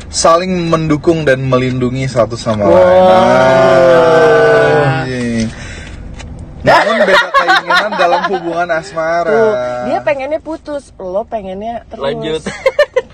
Saling 0.06 0.68
mendukung 0.68 1.24
dan 1.24 1.42
melindungi 1.42 2.06
satu 2.06 2.36
sama 2.36 2.68
lain. 2.68 2.84
Anjing. 4.84 5.46
Namun 6.62 6.96
beda 7.02 7.28
keinginan 7.34 7.92
dalam 7.92 8.22
hubungan 8.30 8.68
asmara. 8.70 9.28
Tuh, 9.28 9.52
dia 9.84 9.98
pengennya 10.00 10.38
putus, 10.38 10.94
lo 10.96 11.24
pengennya 11.24 11.82
terus. 11.88 12.04
Lanjut. 12.04 12.42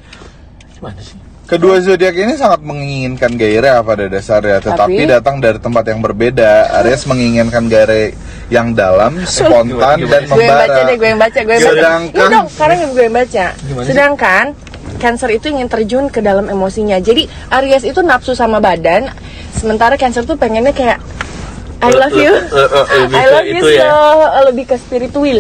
Gimana 0.77 1.01
sih? 1.01 1.17
Kedua 1.47 1.83
zodiak 1.83 2.15
ini 2.15 2.39
sangat 2.39 2.63
menginginkan 2.63 3.35
gairah 3.35 3.83
pada 3.83 4.07
dasarnya, 4.07 4.63
tetapi 4.63 5.03
Tapi- 5.03 5.11
datang 5.11 5.43
dari 5.43 5.59
tempat 5.59 5.83
yang 5.83 5.99
berbeda. 5.99 6.79
Aries 6.79 7.03
menginginkan 7.07 7.67
gairah 7.67 8.15
yang 8.47 8.71
dalam, 8.71 9.19
spontan 9.27 9.99
Gimana, 9.99 10.07
dan 10.07 10.23
gimana? 10.23 10.31
Gue 10.31 10.45
yang 10.47 10.55
baca 10.55 10.71
membara. 10.71 10.87
deh, 10.87 10.95
gue 10.95 11.09
yang 11.11 11.19
baca, 11.19 11.41
gue 11.41 11.51
yang 11.51 11.59
baca. 11.59 11.75
Sedangkan- 11.75 12.31
dong, 12.31 12.47
sekarang 12.47 12.77
gue 12.87 13.03
yang 13.03 13.17
baca. 13.17 13.45
Gimana 13.57 13.83
sih? 13.83 13.95
Cancer 15.01 15.33
itu 15.33 15.49
ingin 15.49 15.67
terjun 15.67 16.07
ke 16.07 16.21
dalam 16.21 16.47
emosinya. 16.47 17.01
Jadi 17.01 17.25
Aries 17.51 17.83
itu 17.83 17.99
nafsu 18.01 18.33
sama 18.33 18.61
badan, 18.61 19.09
sementara 19.51 19.97
Cancer 19.97 20.23
tuh 20.23 20.37
pengennya 20.37 20.71
kayak 20.71 21.01
I 21.81 21.89
love 21.91 22.13
you, 22.13 22.29
Le- 22.29 22.45
le- 22.45 22.69
le- 22.69 22.89
lebih 23.01 23.17
I 23.17 23.25
love 23.27 23.49
you 23.49 23.65
ya? 23.67 23.81
so 23.81 23.93
lebih 24.47 24.65
ke 24.67 24.77
spiritual. 24.77 25.39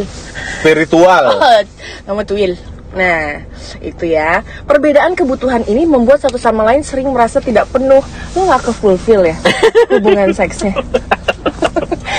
Spiritual. 0.57 1.25
Kamu 2.09 2.25
tuil. 2.25 2.57
Nah, 2.90 3.44
itu 3.79 4.09
ya. 4.09 4.40
Perbedaan 4.64 5.12
kebutuhan 5.12 5.62
ini 5.62 5.85
membuat 5.85 6.18
satu 6.18 6.40
sama 6.40 6.64
lain 6.64 6.81
sering 6.81 7.12
merasa 7.12 7.38
tidak 7.38 7.68
penuh. 7.68 8.01
Lo 8.33 8.40
gak 8.49 8.66
ke 8.66 8.73
fulfill 8.73 9.23
ya 9.23 9.37
hubungan 9.92 10.33
seksnya. 10.40 10.73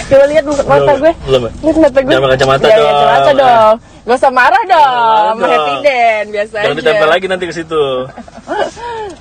Coba 0.06 0.26
lihat 0.28 0.44
mata 0.46 0.94
gue. 0.96 1.12
belum. 1.26 1.42
Lihat 1.60 1.78
mata 1.78 2.00
gue. 2.00 2.12
Jangan 2.12 2.24
pakai 2.24 2.36
kacamata 2.38 2.64
Jangan 2.64 2.78
dong. 2.78 2.94
kacamata 2.94 3.32
dong. 3.34 3.76
Gak 4.02 4.18
usah 4.18 4.32
marah 4.32 4.64
dong. 4.64 5.36
Jangan 5.38 5.52
Happy. 5.52 5.74
Den, 5.82 6.26
biasa 6.32 6.56
Jangan 6.58 6.68
aja. 6.68 6.80
ditempel 6.82 7.08
lagi 7.08 7.26
nanti 7.28 7.46
ke 7.46 7.54
situ. 7.54 7.84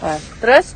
Nah, 0.01 0.19
terus 0.38 0.66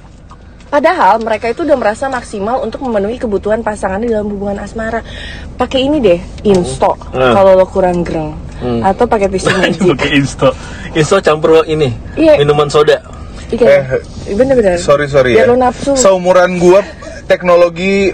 Padahal 0.65 1.23
mereka 1.23 1.47
itu 1.47 1.63
udah 1.63 1.79
merasa 1.79 2.11
maksimal 2.11 2.59
untuk 2.59 2.83
memenuhi 2.83 3.15
kebutuhan 3.15 3.63
pasangannya 3.63 4.11
dalam 4.11 4.27
hubungan 4.27 4.59
asmara. 4.59 5.07
Pakai 5.55 5.87
ini 5.87 6.03
deh, 6.03 6.19
insto 6.43 6.99
Hmm. 7.15 7.31
kalau 7.31 7.55
lo 7.55 7.63
kurang 7.63 8.03
greng. 8.03 8.35
Hmm. 8.59 8.83
Atau 8.83 9.07
pakai 9.07 9.31
tisu 9.39 9.55
magic. 9.55 9.95
Pakai 9.95 10.19
insto. 10.19 10.51
Insto 10.91 11.23
campur 11.23 11.63
ini. 11.65 11.95
Iya. 12.19 12.43
Minuman 12.43 12.67
soda. 12.67 12.99
Iya, 13.55 14.03
bener-bener. 14.35 14.75
Sorry 14.77 15.07
sorry 15.07 15.39
Biar 15.39 15.47
ya. 15.47 15.53
lo 15.53 15.57
nafsu. 15.57 15.95
Seumuran 15.95 16.59
gua 16.59 16.83
teknologi 17.25 18.11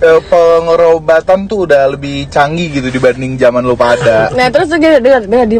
eh, 0.00 0.20
pengobatan 0.26 1.46
tuh 1.46 1.66
udah 1.68 1.94
lebih 1.94 2.26
canggih 2.30 2.70
gitu 2.80 2.88
dibanding 2.90 3.38
zaman 3.38 3.62
lu 3.62 3.76
pada. 3.78 4.30
Nah 4.32 4.48
terus 4.50 4.70
dengar 4.72 4.98
dengar 4.98 5.22
dengar 5.26 5.46
di 5.46 5.58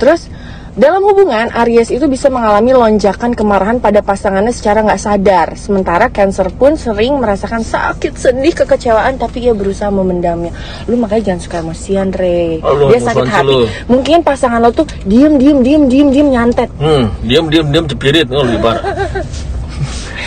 Terus 0.00 0.32
dalam 0.70 1.02
hubungan 1.02 1.50
Aries 1.50 1.90
itu 1.90 2.06
bisa 2.06 2.30
mengalami 2.30 2.70
lonjakan 2.72 3.34
kemarahan 3.34 3.82
pada 3.82 4.00
pasangannya 4.06 4.54
secara 4.54 4.80
nggak 4.86 5.02
sadar. 5.02 5.48
Sementara 5.58 6.08
Cancer 6.08 6.46
pun 6.54 6.78
sering 6.78 7.18
merasakan 7.18 7.66
sakit, 7.66 8.14
sedih, 8.16 8.54
kekecewaan, 8.54 9.18
tapi 9.18 9.44
ia 9.44 9.52
berusaha 9.52 9.90
memendamnya. 9.90 10.54
Lu 10.86 10.94
makanya 10.96 11.34
jangan 11.34 11.40
suka 11.42 11.56
emosian, 11.60 12.08
Re. 12.14 12.62
Oh, 12.62 12.88
Dia 12.88 13.02
sakit 13.02 13.28
hati. 13.28 13.44
lu. 13.50 13.66
Mungkin 13.90 14.22
pasangan 14.22 14.62
lo 14.62 14.70
tuh 14.70 14.86
diem, 15.04 15.36
diem, 15.36 15.58
diem, 15.60 15.82
diem, 15.90 16.08
diem 16.08 16.28
nyantet, 16.30 16.70
Hmm, 16.78 17.12
diam 17.26 17.50
diam 17.50 17.66
diam 17.68 17.84
cepirit. 17.90 18.30
Oh, 18.30 18.46
lebih 18.46 18.62
parah. 18.62 18.82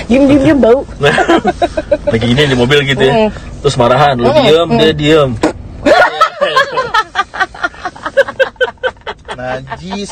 diem, 0.08 0.28
diem, 0.28 0.44
diem 0.44 0.60
bau. 0.60 0.86
Lagi 2.14 2.28
ini 2.28 2.48
di 2.50 2.56
mobil 2.56 2.84
gitu 2.88 3.04
ya. 3.04 3.32
Terus 3.64 3.76
marahan, 3.80 4.20
lu 4.20 4.32
diam, 4.32 4.70
mm. 4.70 4.78
dia 4.80 4.94
diam. 4.94 5.36
Najis. 9.40 10.12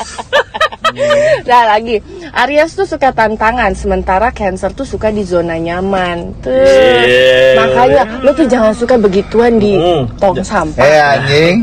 Nah 1.42 1.62
lagi, 1.76 1.96
Aries 2.32 2.76
tuh 2.76 2.86
suka 2.86 3.12
tantangan, 3.12 3.72
sementara 3.72 4.28
Cancer 4.32 4.70
tuh 4.72 4.84
suka 4.84 5.08
di 5.08 5.24
zona 5.24 5.56
nyaman. 5.56 6.36
Tuh. 6.44 6.52
Yeah. 6.52 7.56
Makanya 7.58 8.02
lu 8.20 8.30
tuh 8.36 8.46
jangan 8.46 8.72
suka 8.76 9.00
begituan 9.00 9.56
di 9.56 9.76
tong 10.20 10.40
sampah. 10.40 10.84
Eh 10.84 11.00
anjing. 11.00 11.56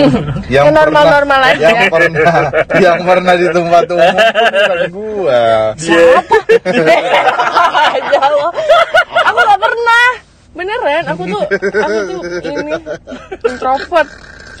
yang 0.54 0.74
normal-normal 0.74 1.40
pernah, 1.42 1.54
aja. 1.54 1.66
Yang 1.70 1.82
pernah 1.90 2.44
yang 2.78 2.98
pernah 3.06 3.34
di 3.38 3.46
tempat 3.50 3.84
umum 3.90 4.14
tuh 4.16 4.50
bukan 4.52 4.80
gua. 4.90 5.44
Siapa? 5.78 6.36
Jauh. 8.12 8.50
Aku 9.22 9.38
gak 9.38 9.60
pernah. 9.60 10.06
Beneran, 10.52 11.04
aku 11.08 11.22
tuh 11.32 11.42
aku 11.48 11.96
tuh 12.20 12.20
ini 12.44 12.76
introvert. 13.48 14.08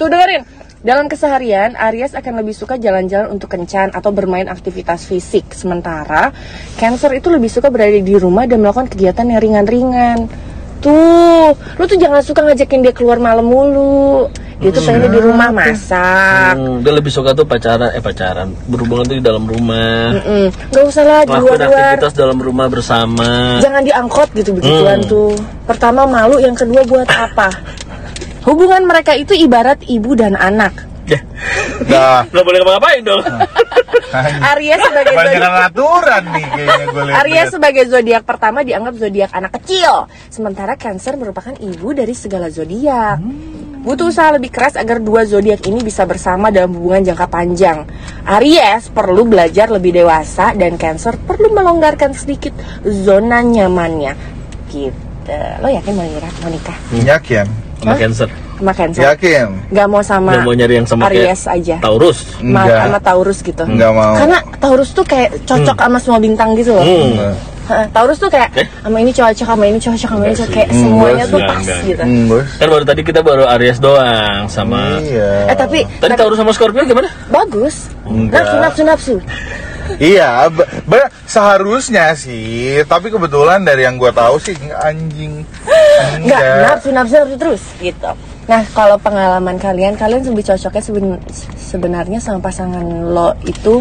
Tuh 0.00 0.08
dengerin. 0.08 0.61
Dalam 0.82 1.06
keseharian, 1.06 1.78
Aries 1.78 2.10
akan 2.10 2.42
lebih 2.42 2.50
suka 2.52 2.74
jalan-jalan 2.74 3.30
untuk 3.30 3.54
kencan 3.54 3.94
atau 3.94 4.10
bermain 4.10 4.50
aktivitas 4.50 5.06
fisik. 5.06 5.54
Sementara 5.54 6.34
Cancer 6.74 7.14
itu 7.14 7.30
lebih 7.30 7.46
suka 7.46 7.70
berada 7.70 7.94
di 7.94 8.14
rumah 8.18 8.50
dan 8.50 8.58
melakukan 8.58 8.90
kegiatan 8.90 9.22
yang 9.24 9.38
ringan-ringan. 9.38 10.26
Tuh, 10.82 11.54
lu 11.54 11.84
tuh 11.86 11.94
jangan 11.94 12.18
suka 12.18 12.42
ngajakin 12.42 12.82
dia 12.82 12.90
keluar 12.90 13.22
malam 13.22 13.46
mulu. 13.46 14.26
Dia 14.58 14.70
tuh 14.70 14.82
pengennya 14.82 15.10
di 15.10 15.20
rumah 15.22 15.50
masak. 15.50 16.54
Hmm, 16.54 16.82
dia 16.82 16.92
lebih 16.92 17.10
suka 17.10 17.30
tuh 17.30 17.46
pacaran, 17.46 17.94
eh 17.94 18.02
pacaran, 18.02 18.50
berhubungan 18.66 19.06
tuh 19.06 19.16
di 19.18 19.22
dalam 19.22 19.46
rumah. 19.46 20.18
Mm-mm. 20.18 20.50
Gak 20.70 20.82
usah 20.82 21.02
lah 21.02 21.20
di 21.22 21.30
luar-luar. 21.30 21.98
aktivitas 21.98 22.14
dalam 22.14 22.38
rumah 22.38 22.66
bersama. 22.66 23.58
Jangan 23.58 23.82
diangkot 23.82 24.34
gitu 24.34 24.50
begituan 24.50 25.02
Hmm. 25.02 25.10
tuh. 25.10 25.34
Pertama 25.62 26.06
malu, 26.06 26.38
yang 26.38 26.54
kedua 26.54 26.82
buat 26.82 27.06
apa? 27.06 27.46
Hubungan 28.42 28.82
mereka 28.86 29.14
itu 29.14 29.34
ibarat 29.34 29.82
ibu 29.86 30.18
dan 30.18 30.34
anak. 30.34 30.92
Ya, 31.02 31.18
Dah. 31.82 32.22
nggak 32.30 32.44
boleh 32.46 32.58
ngapa-ngapain 32.62 33.02
dong. 33.02 33.26
Aries 34.54 34.80
sebagai 34.86 35.14
zodiak 35.18 35.54
aturan 35.66 36.22
nih 36.30 36.46
kayaknya 36.46 36.86
gue 36.86 37.02
lihat. 37.02 37.16
Aries 37.18 37.48
sebagai 37.50 37.84
zodiak 37.90 38.22
pertama 38.22 38.58
dianggap 38.62 38.94
zodiak 38.94 39.30
anak 39.34 39.52
kecil, 39.58 40.06
sementara 40.30 40.78
Cancer 40.78 41.18
merupakan 41.18 41.58
ibu 41.58 41.90
dari 41.90 42.14
segala 42.14 42.54
zodiak. 42.54 43.18
Butuh 43.82 44.14
usaha 44.14 44.30
lebih 44.30 44.54
keras 44.54 44.78
agar 44.78 45.02
dua 45.02 45.26
zodiak 45.26 45.66
ini 45.66 45.82
bisa 45.82 46.06
bersama 46.06 46.54
dalam 46.54 46.70
hubungan 46.70 47.02
jangka 47.02 47.26
panjang. 47.26 47.82
Aries 48.38 48.86
perlu 48.94 49.26
belajar 49.26 49.74
lebih 49.74 49.90
dewasa 49.90 50.54
dan 50.54 50.78
Cancer 50.78 51.18
perlu 51.18 51.50
melonggarkan 51.50 52.14
sedikit 52.14 52.54
zona 52.86 53.42
nyamannya. 53.42 54.14
Gitu. 54.70 55.38
Lo 55.58 55.66
yakin 55.66 55.92
mau 55.98 56.06
nikah? 56.06 56.32
Mau 56.46 56.50
nikah 56.54 56.76
Yakin. 56.94 57.71
Sama 57.82 57.94
cancer. 57.96 58.28
sama 58.54 58.70
Cancer? 58.72 59.02
Yakin. 59.04 59.48
Gak 59.68 59.86
mau 59.86 59.98
sama 60.00 60.30
Nggak 60.32 60.44
mau 60.44 60.54
nyari 60.54 60.74
yang 60.76 60.86
sama 60.86 61.02
kayak 61.04 61.18
Aries 61.26 61.42
aja. 61.44 61.76
Taurus. 61.78 62.18
Ma- 62.38 62.62
Enggak. 62.62 62.78
sama 62.80 62.98
Taurus 63.00 63.38
gitu. 63.40 63.64
Enggak 63.64 63.90
mau. 63.90 64.14
Karena 64.14 64.38
Taurus 64.56 64.90
tuh 64.92 65.02
kayak 65.02 65.30
cocok 65.42 65.74
sama 65.76 65.98
semua 65.98 66.18
bintang 66.18 66.54
gitu 66.54 66.70
loh. 66.72 66.80
Hmm. 66.80 67.10
Enggak. 67.10 67.34
Taurus 67.90 68.18
tuh 68.18 68.28
kayak 68.28 68.48
Eh? 68.54 68.66
sama 68.78 68.96
ini 68.98 69.10
cocok, 69.10 69.46
sama 69.48 69.64
ini 69.64 69.78
cocok, 69.78 69.98
sama 70.04 70.22
ini 70.24 70.34
cocok 70.36 70.50
kayak 70.52 70.68
Hmm, 70.68 70.80
semuanya 70.80 71.24
gue 71.24 71.32
tuh 71.32 71.40
pas 71.40 71.58
Enggak, 71.58 71.80
gitu. 71.82 72.02
Hmm, 72.02 72.22
bos. 72.28 72.46
Kan 72.52 72.68
baru 72.68 72.84
tadi 72.84 73.00
kita 73.02 73.20
baru 73.20 73.44
Aries 73.48 73.78
doang 73.78 74.42
sama. 74.46 74.82
Iya. 75.00 75.30
Eh 75.48 75.56
tapi 75.56 75.78
Tadi 75.96 76.14
Taurus 76.14 76.38
sama 76.38 76.52
Scorpio 76.52 76.82
gimana? 76.84 77.08
bagus. 77.28 77.90
Enggak. 78.04 78.46
Nafsu 78.46 78.56
nafsu 78.58 78.82
nafsu. 78.84 79.14
Iya, 79.98 80.48
be- 80.48 80.68
be- 80.84 81.10
seharusnya 81.24 82.12
sih, 82.12 82.82
tapi 82.84 83.08
kebetulan 83.08 83.62
dari 83.62 83.82
yang 83.82 83.96
gue 83.96 84.10
tahu 84.10 84.36
sih 84.36 84.54
anjing. 84.72 85.42
Enggak, 86.18 86.40
nafsu 86.64 86.88
nafsu 86.90 87.14
nafsu 87.16 87.36
terus 87.36 87.62
gitu. 87.78 88.10
Nah, 88.42 88.62
kalau 88.72 88.98
pengalaman 88.98 89.54
kalian, 89.56 89.94
kalian 89.94 90.22
lebih 90.24 90.42
cocoknya 90.44 90.82
seben- 90.82 91.22
sebenarnya 91.54 92.18
sama 92.18 92.42
pasangan 92.42 92.82
lo 93.06 93.32
itu 93.42 93.78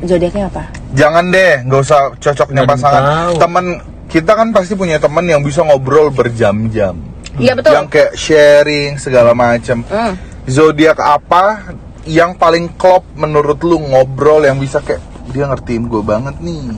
zodiaknya 0.00 0.46
apa? 0.46 0.64
Jangan 0.94 1.24
deh, 1.28 1.66
nggak 1.66 1.80
usah 1.82 2.00
cocoknya 2.16 2.62
Nggak 2.62 2.72
pasangan. 2.78 3.02
tahu. 3.02 3.34
Temen 3.42 3.66
kita 4.06 4.32
kan 4.32 4.48
pasti 4.54 4.72
punya 4.74 5.02
temen 5.02 5.26
yang 5.26 5.42
bisa 5.42 5.66
ngobrol 5.66 6.14
berjam-jam. 6.14 6.94
Iya 7.34 7.58
betul. 7.58 7.74
Yang 7.74 7.86
kayak 7.90 8.12
sharing 8.14 8.92
segala 8.94 9.34
macam. 9.34 9.82
Hmm. 9.90 10.14
Zodiak 10.46 11.00
apa 11.00 11.74
yang 12.04 12.34
paling 12.34 12.68
klop 12.74 13.04
menurut 13.14 13.58
lu 13.60 13.80
ngobrol 13.80 14.40
yang 14.40 14.56
bisa 14.56 14.78
kayak 14.78 15.00
dia 15.30 15.44
ngertiin 15.44 15.86
gue 15.86 16.00
banget 16.00 16.36
nih. 16.38 16.76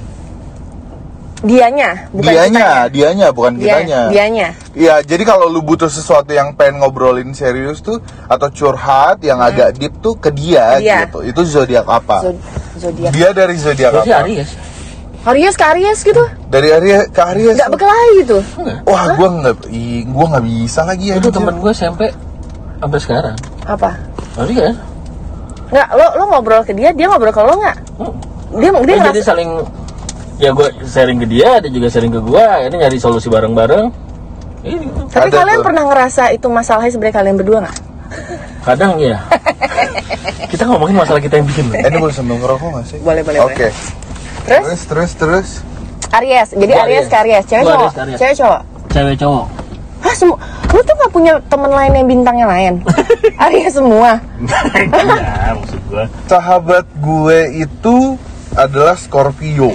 Dianya, 1.36 2.08
bukan 2.10 2.24
dianya, 2.26 2.48
kitanya. 2.48 2.88
dianya 2.88 3.28
bukan 3.28 3.52
Dia- 3.54 3.62
kitanya. 3.62 4.00
Dianya. 4.08 4.48
Iya, 4.72 4.94
jadi 5.04 5.22
kalau 5.22 5.46
lu 5.46 5.60
butuh 5.60 5.86
sesuatu 5.86 6.32
yang 6.32 6.56
pengen 6.56 6.80
ngobrolin 6.80 7.36
serius 7.36 7.84
tuh 7.84 8.00
atau 8.24 8.48
curhat 8.48 9.20
yang 9.20 9.38
agak 9.38 9.76
deep 9.76 9.92
tuh 10.00 10.16
ke 10.16 10.32
dia, 10.32 10.74
Hmm. 10.74 10.82
Dia. 10.82 10.98
gitu. 11.04 11.18
Itu 11.22 11.40
zodiak 11.44 11.84
apa? 11.84 12.24
Zod- 12.24 12.40
zodiak. 12.80 13.10
Dia 13.12 13.28
dari 13.30 13.54
zodiak 13.54 13.92
Gue 13.92 14.02
apa? 14.08 14.24
Aries. 14.24 14.50
Aries 15.26 15.54
ke 15.54 15.64
Aries 15.66 15.98
gitu. 16.00 16.24
Dari 16.48 16.68
Aries 16.72 17.12
ke 17.12 17.20
Aries. 17.20 17.54
Nggak 17.54 17.70
berkelahi 17.70 18.10
gitu. 18.16 18.38
Wah, 18.86 19.04
gua 19.12 19.28
nggak, 19.36 19.54
gua 20.08 20.26
nggak 20.32 20.44
bisa 20.46 20.80
lagi 20.86 21.04
ya. 21.12 21.14
Itu 21.18 21.28
temen 21.28 21.52
gue 21.52 21.70
SMP 21.70 22.00
sampai 22.78 22.98
sekarang. 22.98 23.36
Apa? 23.68 23.90
Aries. 24.40 24.72
Nggak, 25.66 25.88
lo 25.92 26.06
lo 26.14 26.24
ngobrol 26.28 26.62
ke 26.62 26.72
dia, 26.72 26.90
dia 26.90 27.06
ngobrol 27.06 27.30
ke 27.30 27.40
lo 27.40 27.54
nggak? 27.56 27.76
Hmm. 27.98 28.14
Dia 28.56 28.70
dia 28.70 28.72
Eh, 28.72 28.80
jadi 28.80 28.98
ngerasa 29.02 29.22
saling 29.24 29.50
ya 30.36 30.50
gue 30.52 30.68
sharing 30.84 31.18
ke 31.18 31.26
dia, 31.26 31.50
dia 31.58 31.70
juga 31.70 31.88
sharing 31.88 32.12
ke 32.12 32.20
gue. 32.20 32.44
Ini 32.66 32.76
nyari 32.76 32.98
solusi 32.98 33.26
bareng-bareng. 33.26 33.86
Ini 34.62 34.84
Tapi 35.08 35.28
Ada 35.28 35.36
kalian 35.36 35.58
tuh. 35.58 35.64
pernah 35.64 35.82
ngerasa 35.84 36.22
itu 36.30 36.46
masalahnya 36.46 36.90
sebenarnya 36.90 37.16
kalian 37.16 37.36
berdua 37.36 37.58
nggak? 37.62 37.78
kadang 38.62 38.98
ya. 38.98 39.22
kita 40.50 40.66
ngomongin 40.66 40.96
masalah 40.96 41.18
kita 41.18 41.38
yang 41.38 41.46
bikin. 41.46 41.70
Eh, 41.70 41.86
ini 41.86 41.96
boleh 41.96 42.10
sambil 42.10 42.34
ngerokok 42.36 42.68
nggak 42.68 42.84
sih? 42.84 42.98
Boleh, 42.98 43.22
boleh, 43.22 43.38
Oke. 43.40 43.70
Terus 43.70 43.78
Terus, 44.46 44.80
terus, 44.84 45.10
terus. 45.14 45.48
Aries, 46.12 46.50
jadi 46.50 46.72
Gua 46.72 46.82
Aries 46.82 46.96
Aries. 46.96 47.06
ke 47.06 47.16
Aries, 47.16 47.44
cewek 47.44 47.62
cowok, 47.64 47.74
Aries 47.76 47.92
ke 47.92 48.00
Aries. 48.00 48.18
cewek 48.18 48.34
cowok. 48.36 48.60
Cewek 48.88 49.16
cowok. 49.16 49.44
Hah 49.96 50.14
semua, 50.14 50.36
lu 50.76 50.84
tuh 50.84 50.92
nggak 50.92 51.12
punya 51.12 51.32
temen 51.48 51.72
lain 51.72 51.92
yang 51.96 52.06
bintangnya 52.06 52.46
lain? 52.46 52.74
Aries 53.48 53.72
semua. 53.72 54.20
ya 54.20 55.56
maksud 55.56 55.80
gue. 55.88 56.04
Sahabat 56.28 56.84
gue 57.00 57.38
itu 57.64 57.96
adalah 58.52 58.92
Scorpio. 58.92 59.72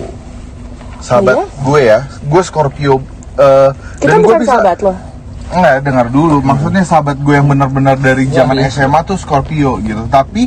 Sahabat 1.02 1.42
Iya? 1.42 1.46
gue 1.66 1.80
ya, 1.82 2.00
gue 2.06 2.42
Scorpio. 2.46 3.02
eh, 3.34 3.70
Kita 3.98 4.14
dan 4.14 4.22
gue 4.22 4.36
bisa 4.38 4.62
sahabat 4.62 4.78
lo. 4.86 4.94
Enggak, 5.52 5.76
dengar 5.82 6.08
dulu. 6.08 6.38
Maksudnya 6.40 6.84
sahabat 6.86 7.18
gue 7.18 7.34
yang 7.34 7.50
benar-benar 7.50 7.98
dari 7.98 8.30
zaman 8.30 8.62
iya. 8.62 8.70
SMA 8.70 9.02
tuh 9.02 9.18
Scorpio 9.18 9.82
gitu. 9.82 10.06
Tapi 10.06 10.46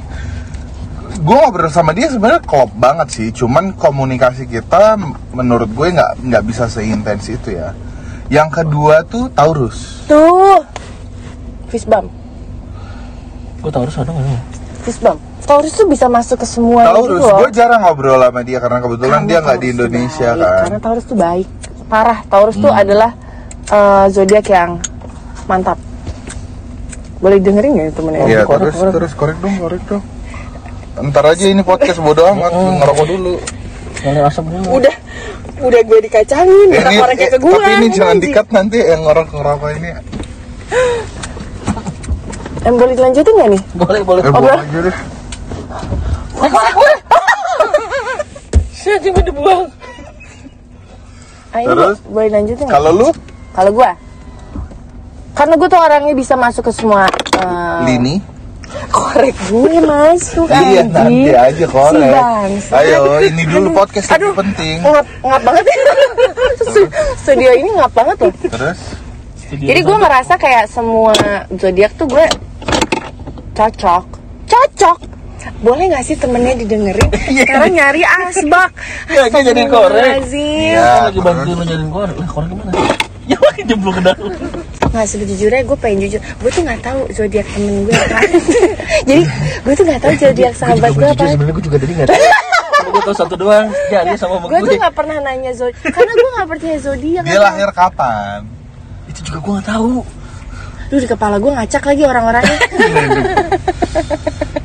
gue 1.15 1.37
ngobrol 1.37 1.69
sama 1.69 1.91
dia 1.91 2.07
sebenarnya 2.07 2.47
klop 2.47 2.71
banget 2.79 3.11
sih. 3.11 3.29
Cuman 3.35 3.75
komunikasi 3.75 4.47
kita 4.47 4.95
menurut 5.35 5.67
gue 5.69 5.87
nggak 5.91 6.23
nggak 6.23 6.43
bisa 6.47 6.71
seintens 6.71 7.27
itu 7.27 7.59
ya. 7.59 7.75
Yang 8.35 8.49
kedua 8.53 9.07
tuh 9.07 9.31
Taurus. 9.31 10.03
Tuh, 10.05 10.59
fist 11.69 11.87
bump, 11.87 12.11
Gue 13.61 13.71
tahu 13.71 13.87
harus 13.87 13.95
ada 13.95 14.11
nggak? 14.11 14.43
fist 14.83 14.99
bump. 15.01 15.23
Taurus 15.45 15.73
tuh 15.73 15.85
bisa 15.85 16.09
masuk 16.09 16.41
ke 16.41 16.47
semua 16.47 16.89
Taurus, 16.89 17.21
gitu 17.21 17.37
gue 17.37 17.51
jarang 17.53 17.79
ngobrol 17.79 18.17
sama 18.19 18.41
dia 18.41 18.59
karena 18.59 18.81
kebetulan 18.81 19.13
Karena 19.23 19.29
dia 19.29 19.39
nggak 19.39 19.55
di 19.55 19.61
Taurus 19.61 19.63
tuh 19.63 19.73
Indonesia 19.77 20.29
baik, 20.29 20.41
kan. 20.43 20.63
Karena 20.65 20.79
Taurus 20.81 21.05
tuh 21.05 21.17
baik, 21.17 21.49
parah. 21.87 22.19
Taurus 22.27 22.57
Hmm. 22.57 22.65
tuh 22.65 22.73
adalah 22.75 23.11
eh, 23.65 24.07
zodiak 24.11 24.47
yang 24.47 24.71
mantap. 25.45 25.79
Boleh 27.17 27.39
dengerin 27.39 27.71
nggak 27.73 27.95
temennya? 27.95 28.21
Iya, 28.27 28.41
Korek, 28.43 28.61
terus 28.61 28.75
korek. 28.75 28.93
terus 28.93 29.13
korek 29.15 29.37
dong, 29.39 29.55
korek 29.57 29.83
dong. 29.87 30.03
Ntar 31.03 31.25
aja 31.27 31.45
ini 31.45 31.63
podcast 31.63 31.99
bodo 31.99 32.23
amat, 32.27 32.53
ngerokok 32.53 33.07
dulu. 33.07 33.35
Yang 34.01 34.15
asap 34.27 34.45
dulu. 34.47 34.67
Udah, 34.75 34.95
udah 35.65 35.81
gue 35.83 35.99
dikacangin, 36.03 36.69
Eh, 36.69 36.77
kita 36.77 36.91
ini- 36.91 37.01
eh, 37.17 37.31
ke 37.31 37.39
gue. 37.39 37.53
tapi 37.55 37.73
ini 37.75 37.89
jangan 37.91 38.17
dikat 38.19 38.47
nanti 38.51 38.79
yang 38.79 39.01
ngerokok 39.03 39.35
ngerokok 39.35 39.71
ini. 39.75 39.89
Em, 42.65 42.75
boleh 42.75 42.95
dilanjutin 42.95 43.33
nggak 43.35 43.51
nih? 43.51 43.63
Boleh 43.75 44.01
boleh. 44.03 44.23
Eh, 44.23 44.33
boleh. 44.33 44.57
aja 44.59 44.79
deh. 44.81 44.97
Saya 48.75 48.97
cuma 49.01 49.21
dibuang. 49.21 49.63
Ah, 51.51 51.61
ini 51.61 51.71
Terus? 51.71 51.99
boleh 52.05 52.29
dilanjutin 52.29 52.65
nggak? 52.67 52.75
Kalau 52.75 52.91
lu 52.93 53.09
Kalau 53.55 53.71
gue, 53.71 53.91
karena 55.33 55.55
gue 55.55 55.69
tuh 55.69 55.79
orangnya 55.79 56.11
bisa 56.13 56.35
masuk 56.35 56.67
ke 56.67 56.73
semua 56.75 57.07
eh, 57.07 57.79
Lini? 57.87 58.19
Korek 58.87 59.37
gue 59.45 59.75
masuk 59.81 60.47
Iya 60.47 60.83
anjing. 60.83 60.89
nanti 60.89 61.31
aja 61.31 61.57
Si 61.61 61.69
korek. 61.69 62.13
bangsa. 62.13 62.73
Ayo 62.77 63.01
ini 63.21 63.43
dulu 63.45 63.69
podcast 63.73 64.09
Aduh, 64.11 64.31
lebih 64.31 64.39
penting. 64.45 64.77
ngap, 64.81 65.07
ngap 65.21 65.43
banget 65.43 65.65
ya. 65.65 65.77
Stu- 66.63 66.93
Studio 67.17 67.51
ini 67.53 67.71
ngap 67.73 67.93
banget 67.93 68.17
loh. 68.21 68.33
Terus 68.45 68.81
Jadi 69.51 69.81
gue 69.81 69.97
merasa 69.97 70.35
kayak 70.35 70.67
semua 70.67 71.15
zodiak 71.53 71.95
tuh 71.95 72.07
gue 72.07 72.27
cocok, 73.53 74.05
cocok. 74.45 74.99
Boleh 75.61 75.87
gak 75.89 76.03
sih 76.03 76.17
temennya 76.17 76.57
didengerin? 76.57 77.09
Sekarang 77.39 77.71
nyari 77.71 78.01
asbak. 78.03 78.71
Ya, 79.07 79.29
dia 79.29 79.43
jadi 79.45 79.63
korek. 79.67 80.25
Iya. 80.27 81.09
Lagi 81.09 81.21
bantuin 81.21 81.53
lo 81.53 81.63
nyariin 81.63 81.91
korek. 81.91 82.17
Lah 82.17 82.29
korek 82.29 82.49
gimana? 82.51 82.73
Ya 83.25 83.37
makin 83.45 83.65
jemplung 83.67 83.95
ke 83.95 84.03
dalam. 84.03 84.33
Nggak 84.95 85.07
sejujurnya 85.11 85.63
gue 85.65 85.75
pengen 85.77 85.99
jujur 86.01 86.21
Gue 86.39 86.51
tuh 86.51 86.63
gak 86.63 86.79
tahu 86.81 87.01
zodiak 87.11 87.43
temen 87.51 87.83
gue 87.83 87.93
apa 87.93 88.19
Jadi 89.11 89.23
gue 89.59 89.73
tuh 89.75 89.85
gak 89.85 90.01
tahu 90.01 90.13
zodiak 90.15 90.55
sahabat 90.55 90.89
gue 90.89 91.03
apa 91.05 91.25
Sebenarnya 91.27 91.51
gue 91.53 91.65
juga 91.65 91.77
tadi 91.77 91.93
nggak 91.93 92.09
tahu. 92.15 92.23
Gue 92.87 93.03
tahu 93.03 93.17
satu 93.17 93.35
doang. 93.35 93.67
Jadi 93.85 94.15
sama 94.15 94.39
sama 94.39 94.47
Gue 94.47 94.59
tuh 94.61 94.71
gue. 94.71 94.79
gak 94.79 94.95
pernah 94.95 95.17
nanya 95.21 95.51
zodiak 95.53 95.83
Karena 95.85 96.13
gue 96.15 96.31
gak 96.33 96.49
percaya 96.49 96.77
zodiak 96.79 97.23
dia 97.27 97.41
lahir 97.43 97.69
kapan? 97.69 98.39
Itu 99.05 99.21
juga 99.25 99.39
gue 99.41 99.53
nggak 99.53 99.69
tahu. 99.69 99.95
Duh 100.85 101.01
di 101.01 101.09
kepala 101.09 101.37
gue 101.37 101.51
ngacak 101.51 101.83
lagi 101.83 102.03
orang-orangnya 102.05 102.59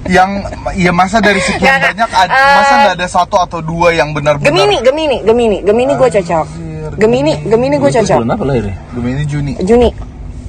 Yang 0.10 0.30
ya 0.76 0.92
masa 0.92 1.18
dari 1.20 1.40
sekian 1.40 1.80
Nggak, 1.80 1.96
nggak. 1.96 2.10
banyak 2.12 2.30
Eh, 2.30 2.54
masa 2.56 2.74
nggak 2.76 2.96
ada 2.98 3.08
satu 3.08 3.36
atau 3.40 3.60
dua 3.62 3.94
yang 3.94 4.10
benar-benar 4.12 4.52
Gemini, 4.52 4.78
Gemini, 4.80 5.18
Gemini 5.22 5.58
Gemini 5.62 5.94
gue 5.96 6.10
cocok 6.12 6.46
Gemini, 6.98 7.34
Gemini 7.42 7.76
gue 7.78 7.92
cocok 7.94 8.18
bulan 8.20 8.36
apa 8.36 8.44
lahirnya? 8.44 8.76
Gemini 8.92 9.22
Juni. 9.24 9.54
Juni 9.60 9.90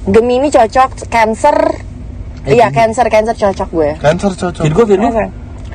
Gemini 0.01 0.49
cocok 0.49 1.05
Cancer 1.07 1.57
Iya 2.41 2.73
Cancer, 2.73 3.05
Cancer 3.05 3.35
cocok 3.37 3.69
gue 3.69 3.89
Cancer 4.01 4.31
cocok. 4.33 4.63
Virgo 4.65 4.83
Virgo. 4.89 5.09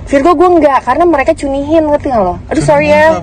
Virgo 0.06 0.30
gue 0.34 0.48
enggak 0.58 0.78
karena 0.82 1.04
mereka 1.06 1.30
cunihin 1.30 1.86
ngerti 1.86 2.10
gak 2.10 2.22
lo? 2.22 2.34
Aduh 2.50 2.62
sorry 2.62 2.90
ya? 2.90 3.22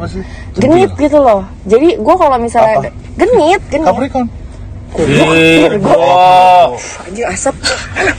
Genit 0.55 0.95
gitu 0.95 1.19
loh 1.19 1.43
Jadi 1.67 1.99
gue 1.99 2.15
kalau 2.15 2.39
misalnya 2.39 2.87
Apa? 2.87 2.91
Genit, 3.19 3.61
genit 3.67 3.87
Capricorn. 3.87 4.27
Virgo. 4.93 5.95
Anjing 7.03 7.27
asap 7.27 7.55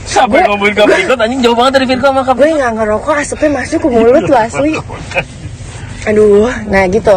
Sampai 0.05 0.45
ngomongin 0.45 0.75
Capricorn 0.77 1.21
anjing 1.21 1.41
jauh 1.41 1.57
banget 1.57 1.73
dari 1.81 1.87
Virgo 1.89 2.07
sama 2.09 2.21
Gue 2.21 2.29
Capricorn. 2.29 2.59
nggak 2.61 2.73
ngerokok 2.77 3.15
asapnya 3.17 3.51
masuk 3.65 3.79
ke 3.81 3.89
mulut 3.89 4.25
lo 4.29 4.37
asli 4.37 4.73
Aduh, 6.05 6.53
nah 6.69 6.85
gitu 6.85 7.17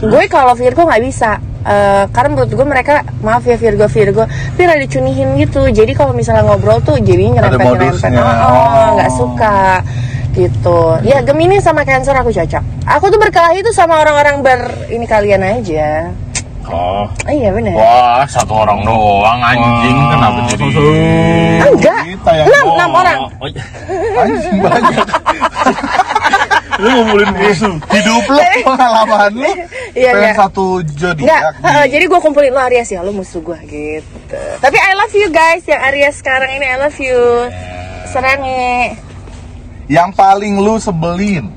Gue 0.00 0.24
kalau 0.26 0.54
Virgo 0.54 0.82
nggak 0.84 1.02
bisa. 1.04 1.38
Eh, 1.64 2.04
karena 2.12 2.28
menurut 2.36 2.52
gue 2.52 2.66
mereka 2.68 3.00
maaf 3.24 3.40
ya 3.48 3.56
Virgo 3.56 3.88
Virgo 3.88 4.28
tapi 4.28 4.62
rada 4.68 4.84
cunihin 4.84 5.32
gitu. 5.40 5.64
Jadi 5.72 5.96
kalau 5.96 6.12
misalnya 6.12 6.44
ngobrol 6.44 6.84
tuh 6.84 7.00
jadi 7.00 7.40
nyerempet 7.40 7.56
nyerempet 7.56 7.88
modusnya. 7.88 8.20
oh 8.20 8.28
Oh. 8.44 8.88
nggak 9.00 9.10
suka 9.16 9.58
gitu. 10.36 10.80
Ya 11.06 11.24
Gemini 11.24 11.62
sama 11.64 11.86
Cancer 11.88 12.12
aku 12.12 12.28
cocok 12.28 12.60
aku 12.84 13.04
tuh 13.08 13.16
berkelahi 13.16 13.64
tuh 13.64 13.72
sama 13.72 13.96
orang-orang 14.02 14.44
ber 14.44 14.60
ini 14.92 15.08
kalian 15.08 15.40
aja. 15.40 16.12
Oh. 16.64 17.04
oh, 17.04 17.32
iya 17.32 17.52
benar 17.52 17.76
Wah, 17.76 18.24
satu 18.24 18.56
orang 18.64 18.80
doang 18.88 19.36
anjing. 19.40 19.98
Kenapa 20.08 20.38
jadi 20.48 20.64
enggak. 21.60 22.00
Kita 22.08 22.30
yang 22.40 22.48
enam 22.48 22.64
enam 22.72 22.90
orang. 22.92 23.18
Oh, 23.36 23.48
iya. 23.48 23.62
Anjing 24.24 24.56
banyak. 24.64 24.96
Lu 26.84 26.88
ngumpulin 27.00 27.32
musuh. 27.32 27.74
Hidup 27.88 28.24
lu 28.28 28.40
pengalaman 28.60 29.32
lu. 29.32 29.52
Iya, 29.94 30.10
pengen 30.10 30.34
iya. 30.34 30.34
satu 30.34 30.82
zodiak. 30.90 31.54
heeh, 31.62 31.84
jadi 31.86 32.04
gue 32.10 32.18
kumpulin 32.18 32.50
lo 32.50 32.58
Aries 32.66 32.90
ya, 32.90 32.98
lo 33.06 33.14
musuh 33.14 33.38
gue 33.38 33.58
gitu. 33.70 34.42
Tapi 34.58 34.74
I 34.74 34.98
love 34.98 35.14
you 35.14 35.30
guys, 35.30 35.62
yang 35.70 35.78
Aries 35.86 36.18
sekarang 36.18 36.50
ini 36.50 36.66
I 36.66 36.82
love 36.82 36.98
you. 36.98 37.46
Serange 38.10 38.98
Yang 39.86 40.10
paling 40.18 40.58
lu 40.58 40.74
sebelin. 40.82 41.54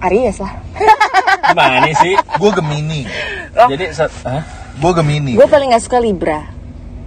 Aries 0.00 0.40
lah. 0.40 0.56
Gimana 1.52 1.92
sih? 1.92 2.16
Gue 2.40 2.50
Gemini. 2.56 3.04
Oh. 3.52 3.68
Jadi 3.68 3.84
Hah? 4.00 4.42
Gue 4.80 4.92
Gemini. 4.96 5.32
Gue 5.36 5.44
paling 5.44 5.76
gak 5.76 5.84
suka 5.84 6.00
Libra. 6.00 6.40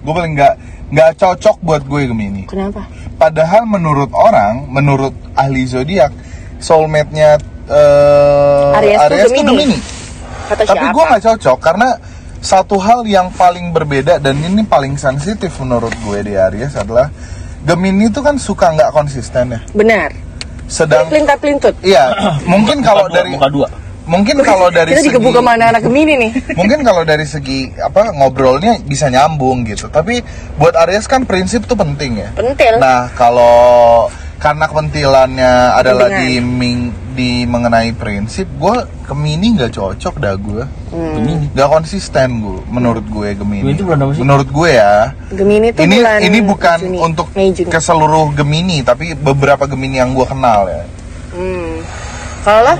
Gue 0.05 0.13
paling 0.13 0.37
nggak 0.37 0.53
nggak 0.93 1.11
cocok 1.19 1.57
buat 1.65 1.81
gue 1.83 2.01
Gemini. 2.05 2.45
Kenapa? 2.45 2.85
Padahal 3.17 3.65
menurut 3.65 4.13
orang, 4.13 4.69
menurut 4.69 5.11
ahli 5.33 5.65
zodiak, 5.65 6.13
soulmate-nya 6.61 7.41
eh, 7.69 8.77
Aries 8.79 8.99
tuh 8.99 9.09
tuh 9.11 9.17
Gemini. 9.31 9.51
Gemini. 9.51 9.77
Kata 10.47 10.61
Tapi 10.63 10.85
gue 10.95 11.03
nggak 11.03 11.23
cocok 11.27 11.57
karena 11.59 11.89
satu 12.39 12.77
hal 12.79 13.03
yang 13.03 13.27
paling 13.33 13.75
berbeda 13.75 14.21
dan 14.23 14.39
ini 14.39 14.63
paling 14.63 14.95
sensitif 14.95 15.51
menurut 15.59 15.91
gue 16.05 16.19
di 16.23 16.33
Aries 16.39 16.77
adalah 16.79 17.11
Gemini 17.67 18.07
itu 18.07 18.23
kan 18.23 18.39
suka 18.39 18.71
nggak 18.71 18.95
konsisten 18.95 19.57
ya. 19.57 19.59
Benar. 19.75 20.09
Sedang 20.67 21.07
Pelintat 21.07 21.39
pelintut. 21.39 21.75
iya, 21.83 22.11
mungkin 22.43 22.83
kalau 22.83 23.07
dari 23.07 23.31
muka 23.31 23.47
dua. 23.47 23.67
mungkin 24.07 24.39
kalau 24.39 24.71
dari 24.71 24.95
Kita 24.95 25.03
segi 25.03 25.09
digebuk 25.11 25.35
sama 25.35 25.59
anak-anak 25.59 25.81
Gemini 25.83 26.13
nih. 26.15 26.31
mungkin 26.59 26.79
kalau 26.83 27.03
dari 27.03 27.27
segi 27.27 27.71
apa 27.79 28.15
ngobrolnya 28.15 28.79
bisa 28.83 29.11
nyambung 29.11 29.67
gitu. 29.67 29.91
Tapi 29.91 30.23
buat 30.55 30.75
Aries 30.87 31.07
kan 31.07 31.27
prinsip 31.27 31.67
tuh 31.67 31.75
penting 31.75 32.23
ya. 32.23 32.29
Pentil. 32.35 32.79
Nah, 32.79 33.11
kalau 33.15 34.07
karena 34.37 34.65
kentilannya 34.65 35.51
adalah 35.73 36.07
di 36.15 36.37
ming- 36.37 36.93
di 37.11 37.43
mengenai 37.43 37.89
prinsip 37.91 38.45
gue 38.53 38.75
Gemini 39.03 39.57
nggak 39.57 39.73
cocok 39.73 40.15
dah 40.15 40.35
gue 40.35 40.63
Gemini. 40.87 41.49
nggak 41.49 41.65
konsisten 41.67 42.29
gue 42.39 42.61
menurut 42.67 43.01
gue 43.03 43.33
Gemini 43.33 43.61
Gemini 43.63 43.73
itu 43.73 43.83
bulan 43.83 43.99
apa 43.99 44.11
sih? 44.13 44.21
menurut 44.21 44.47
gue 44.47 44.69
ya 44.71 44.93
Gemini 45.31 45.67
tuh 45.71 45.81
ini 45.81 45.97
bulan 45.97 46.19
ini 46.21 46.39
bukan 46.39 46.77
Juni. 46.79 46.97
untuk 46.99 47.27
Mei 47.33 47.49
Juni. 47.49 47.67
ke 47.67 47.79
seluruh 47.79 48.29
Gemini 48.31 48.77
tapi 48.81 49.13
beberapa 49.13 49.65
Gemini 49.65 49.97
yang 49.97 50.13
gue 50.13 50.23
kenal 50.23 50.65
ya 50.65 50.83
Hmm. 51.27 51.81
Kalau 52.41 52.61
nggak. 52.63 52.79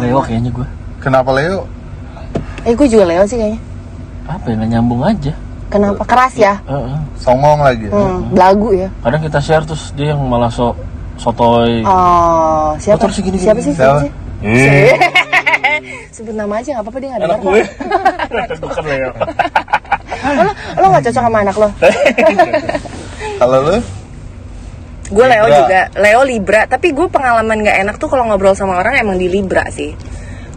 Leo 0.00 0.18
kayaknya 0.20 0.50
gue. 0.50 0.66
kenapa 0.98 1.30
Leo 1.30 1.66
Eh 2.62 2.72
gue 2.72 2.86
juga 2.86 3.04
Leo 3.04 3.22
sih 3.22 3.36
kayaknya. 3.36 3.60
Apa 4.26 4.42
ya 4.44 4.54
nggak 4.56 4.70
nyambung 4.72 4.98
aja. 5.00 5.30
Kenapa 5.66 6.02
keras 6.02 6.34
ya? 6.34 6.62
Heeh. 6.62 6.96
songong 7.16 7.58
lagi 7.58 7.90
Hmm, 7.90 8.30
belagu 8.30 8.70
ya. 8.70 8.88
Kadang 9.02 9.20
kita 9.20 9.38
share 9.40 9.64
terus 9.64 9.90
dia 9.92 10.14
yang 10.14 10.22
malah 10.22 10.46
so 10.46 10.72
sotoy. 11.16 11.82
Oh, 11.82 12.76
siapa? 12.78 13.02
Motor 13.02 13.10
segini-gini. 13.12 13.42
siapa 13.42 13.60
sih? 13.60 13.74
Siapa? 13.74 13.98
Siapa 13.98 14.06
sih? 14.06 14.12
Sebut 16.14 16.32
nama 16.32 16.56
aja 16.56 16.68
nggak 16.72 16.84
apa-apa 16.84 16.98
dia 16.98 17.08
nggak 17.10 17.20
anak 17.20 17.30
dengar. 17.32 17.44
gue. 17.44 17.62
kok. 18.46 18.58
Bukan 18.62 18.84
Leo. 18.90 19.10
lo 20.26 20.50
lo 20.76 20.86
nggak 20.88 21.04
cocok 21.04 21.22
sama 21.22 21.38
anak 21.40 21.56
lo. 21.56 21.68
kalau 23.40 23.58
lu 23.62 23.76
Gue 25.06 25.22
Leo 25.22 25.46
juga, 25.46 25.80
Leo 25.94 26.20
Libra. 26.22 26.66
Tapi 26.66 26.90
gue 26.90 27.06
pengalaman 27.06 27.62
nggak 27.62 27.78
enak 27.80 27.96
tuh 27.96 28.06
kalau 28.06 28.26
ngobrol 28.26 28.54
sama 28.54 28.78
orang 28.78 28.98
emang 28.98 29.14
di 29.14 29.26
Libra 29.26 29.62
sih. 29.68 29.94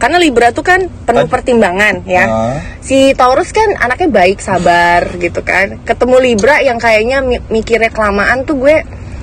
Karena 0.00 0.16
Libra 0.16 0.48
tuh 0.48 0.64
kan 0.64 0.80
penuh 1.04 1.28
pertimbangan 1.28 2.00
ya. 2.02 2.24
Ah. 2.24 2.56
Si 2.80 3.12
Taurus 3.12 3.52
kan 3.52 3.68
anaknya 3.76 4.08
baik, 4.08 4.40
sabar 4.40 5.04
gitu 5.14 5.40
kan. 5.40 5.76
Ketemu 5.80 6.16
Libra 6.18 6.56
yang 6.58 6.76
kayaknya 6.76 7.20
mi- 7.20 7.44
mikirnya 7.52 7.88
kelamaan 7.88 8.42
tuh 8.42 8.56
gue 8.58 8.80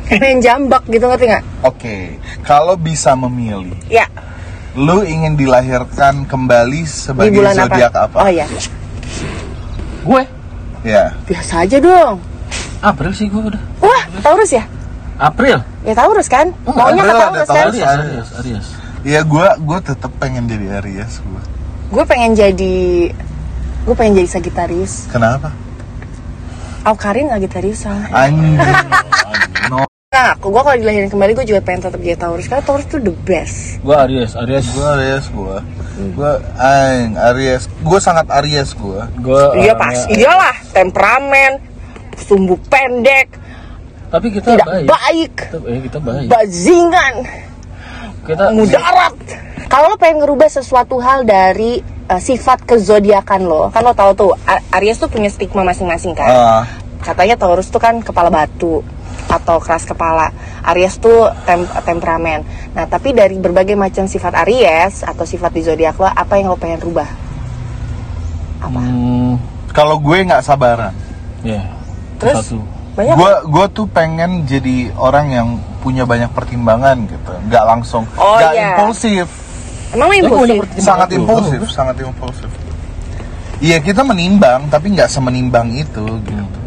pengen 0.13 0.40
jambak 0.40 0.86
gitu 0.86 1.04
ngerti 1.04 1.28
nggak? 1.28 1.44
oke 1.62 1.98
kalau 2.40 2.80
bisa 2.80 3.12
memilih 3.12 3.76
Ya, 3.88 4.08
lu 4.72 5.04
ingin 5.04 5.36
dilahirkan 5.36 6.24
di 6.24 6.24
kembali 6.24 6.82
sebagai 6.86 7.34
bulan 7.34 7.52
zodiak 7.58 7.92
apa? 7.92 8.08
apa? 8.08 8.18
Oh 8.22 8.30
ya, 8.30 8.48
Gue. 10.02 10.24
Ya. 10.82 11.12
biasa 11.28 11.68
aja 11.68 11.78
dong. 11.78 12.24
April 12.80 13.12
sih 13.12 13.28
gue 13.28 13.52
udah. 13.52 13.60
Wah, 13.84 14.04
Taurus 14.22 14.54
ya? 14.54 14.63
April. 15.18 15.60
Ya 15.84 15.92
Taurus 15.92 16.30
kan? 16.30 16.54
Maunya 16.63 17.04
ke 17.04 17.10
ada 17.10 17.20
Taurus 17.20 17.44
kan? 17.44 17.56
Taurus. 17.58 17.76
Aries, 17.76 17.84
Aries, 17.84 18.30
Aries. 18.40 18.68
Ya 19.01 19.21
gue 19.21 19.47
gue 19.60 19.79
tetap 19.79 20.12
pengen 20.17 20.45
jadi 20.45 20.79
Aries 20.79 21.19
gue. 21.19 21.41
Gue 21.89 22.03
pengen 22.03 22.33
jadi 22.33 22.77
gue 23.83 23.95
pengen 23.95 24.17
jadi 24.17 24.29
Sagitarius. 24.29 25.07
Kenapa? 25.07 25.53
Aukarin 26.83 27.27
Sagitarius 27.27 27.83
soalnya. 27.83 28.10
Anjing. 28.10 28.57
no. 29.71 29.83
Nah, 30.07 30.33
gue 30.33 30.49
kalau 30.55 30.77
dilahirin 30.77 31.12
kembali 31.12 31.31
gue 31.36 31.45
juga 31.45 31.62
pengen 31.62 31.83
tetap 31.83 31.99
jadi 31.99 32.15
Taurus 32.15 32.47
karena 32.47 32.63
Taurus 32.63 32.88
tuh 32.88 32.99
the 32.99 33.13
best. 33.23 33.79
Gue 33.79 33.95
Aries, 33.97 34.33
Aries. 34.36 34.65
Gue 34.71 34.86
Aries 34.88 35.25
gue. 35.27 35.55
Gue 36.13 36.31
aing 36.57 37.13
Aries. 37.17 37.67
Gue 37.79 37.99
sangat 37.99 38.27
Aries 38.33 38.71
gue. 38.71 39.01
Gue. 39.19 39.43
Iya 39.57 39.73
pas, 39.73 39.97
iyalah 40.07 40.55
temperamen, 40.69 41.60
sumbu 42.17 42.55
pendek, 42.67 43.36
Tapi 44.07 44.31
kita 44.31 44.55
tidak 44.55 44.67
baik. 44.67 44.86
baik, 44.88 45.33
Kita, 45.43 45.57
eh, 45.65 45.79
kita 45.83 45.99
baik. 45.99 46.27
bajingan, 46.31 47.13
Kita 48.28 48.52
mudarat. 48.52 49.16
Kalau 49.68 49.92
lo 49.92 49.98
pengen 49.98 50.24
ngerubah 50.24 50.52
sesuatu 50.52 51.00
hal 51.00 51.24
dari 51.24 51.80
uh, 52.08 52.20
sifat 52.20 52.63
kezodiakan 52.63 53.42
lo, 53.44 53.72
kan 53.72 53.84
lo 53.84 53.92
tahu 53.92 54.12
tuh 54.13 54.32
Aries 54.72 55.00
tuh 55.00 55.08
punya 55.08 55.32
stigma 55.32 55.63
masing-masing 55.63 56.12
kan. 56.12 56.28
Ah, 56.28 56.63
Katanya 57.00 57.40
Taurus 57.40 57.72
tuh 57.72 57.80
kan 57.80 58.04
kepala 58.04 58.28
batu 58.28 58.84
atau 59.28 59.60
keras 59.60 59.84
kepala. 59.84 60.32
Aries 60.68 61.00
tuh 61.00 61.32
tem- 61.44 61.68
temperamen. 61.84 62.44
Nah, 62.72 62.88
tapi 62.88 63.12
dari 63.12 63.36
berbagai 63.36 63.76
macam 63.76 64.08
sifat 64.08 64.36
Aries 64.44 65.04
atau 65.04 65.24
sifat 65.24 65.52
di 65.52 65.63
zodiak 65.63 65.96
lo, 65.96 66.08
apa 66.08 66.36
yang 66.36 66.52
lo 66.52 66.60
pengen 66.60 66.80
rubah? 66.80 67.08
Apa? 68.60 68.80
Hmm, 68.82 69.36
kalau 69.72 70.00
gue 70.00 70.28
nggak 70.28 70.44
sabaran. 70.44 70.92
ya. 71.44 71.63
Terus? 72.20 72.44
Satu. 72.44 72.60
Banyak 72.98 73.13
Gue 73.13 73.32
gue 73.46 73.66
tuh 73.72 73.86
pengen 73.86 74.44
jadi 74.50 74.90
orang 74.98 75.28
yang 75.30 75.48
punya 75.80 76.04
banyak 76.04 76.30
pertimbangan 76.34 76.98
gitu. 77.08 77.32
Nggak 77.48 77.63
langsung. 77.63 78.04
Oh, 78.18 78.38
nggak 78.38 78.54
iya. 78.54 78.68
impulsif. 78.74 79.28
Emang 79.94 80.12
impulsif? 80.12 80.62
Sangat 80.82 81.10
impulsif. 81.16 81.60
Sangat 81.72 81.96
impulsif. 82.02 82.50
Iya 83.58 83.82
kita 83.82 84.06
menimbang 84.06 84.70
tapi 84.70 84.94
nggak 84.94 85.10
semenimbang 85.10 85.74
itu 85.74 86.06
gitu. 86.22 86.60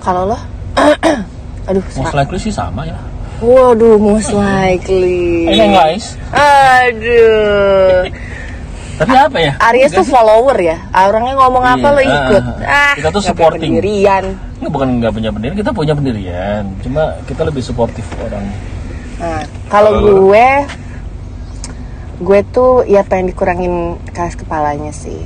Kalau 0.00 0.32
lo? 0.32 0.38
Aduh, 1.68 1.82
Most 1.98 2.14
likely 2.14 2.38
sih 2.38 2.54
sama 2.54 2.86
ya. 2.86 2.96
Waduh, 3.36 4.00
most 4.00 4.32
likely. 4.32 5.44
Ini 5.44 5.76
guys. 5.76 6.16
Aduh. 6.32 8.08
Tapi 8.96 9.12
apa 9.12 9.38
ya? 9.38 9.52
Aries 9.62 9.92
tuh 9.92 10.04
follower 10.04 10.56
ya. 10.56 10.76
Orangnya 10.90 11.34
ngomong 11.36 11.60
apa 11.60 11.86
Iya, 11.86 11.92
lo 11.92 12.02
ikut. 12.02 12.42
ah, 12.58 12.66
Ah, 12.66 12.92
kita 12.94 13.08
tuh 13.10 13.22
supporting. 13.22 13.70
Pendirian. 13.74 14.24
Nggak, 14.56 14.70
bukan 14.70 14.88
nggak 14.98 15.12
punya 15.12 15.30
pendirian, 15.30 15.56
kita 15.56 15.70
punya 15.70 15.92
pendirian. 15.92 16.62
Cuma 16.80 17.02
kita 17.24 17.42
lebih 17.42 17.60
suportif 17.60 18.04
orang. 18.18 18.44
Nah, 19.16 19.40
kalau 19.66 19.92
gue 20.00 20.48
gue 22.16 22.40
tuh 22.48 22.80
ya 22.84 23.04
pengen 23.04 23.28
dikurangin 23.28 23.74
keras 24.08 24.32
kepalanya 24.34 24.90
sih. 24.90 25.20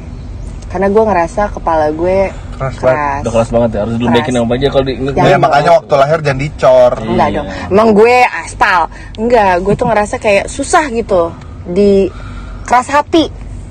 Karena 0.66 0.86
gue 0.86 1.02
ngerasa 1.02 1.50
kepala 1.50 1.90
gue 1.90 2.30
Keras 2.52 2.76
keras. 2.76 3.20
Udah 3.22 3.32
keras 3.32 3.50
banget 3.50 3.70
ya, 3.72 3.80
harus 3.80 3.94
diledekin 3.96 4.22
Keras. 4.28 4.42
sama 4.42 4.54
aja 4.54 4.66
kalau 4.68 4.84
di 4.84 4.92
Ya 5.16 5.36
makanya 5.36 5.70
waktu 5.72 5.94
lahir 5.96 6.18
jangan 6.20 6.38
dicor. 6.38 6.92
Enggak 7.00 7.28
Iya. 7.28 7.36
dong. 7.36 7.46
Emang 7.70 7.88
gue 7.90 8.16
aspal. 8.36 8.80
Enggak, 9.16 9.52
gue 9.60 9.74
tuh 9.74 9.86
ngerasa 9.86 10.14
kayak 10.16 10.44
susah 10.46 10.84
gitu 10.90 11.22
di 11.64 12.10
keras 12.62 12.86
hati. 12.88 13.30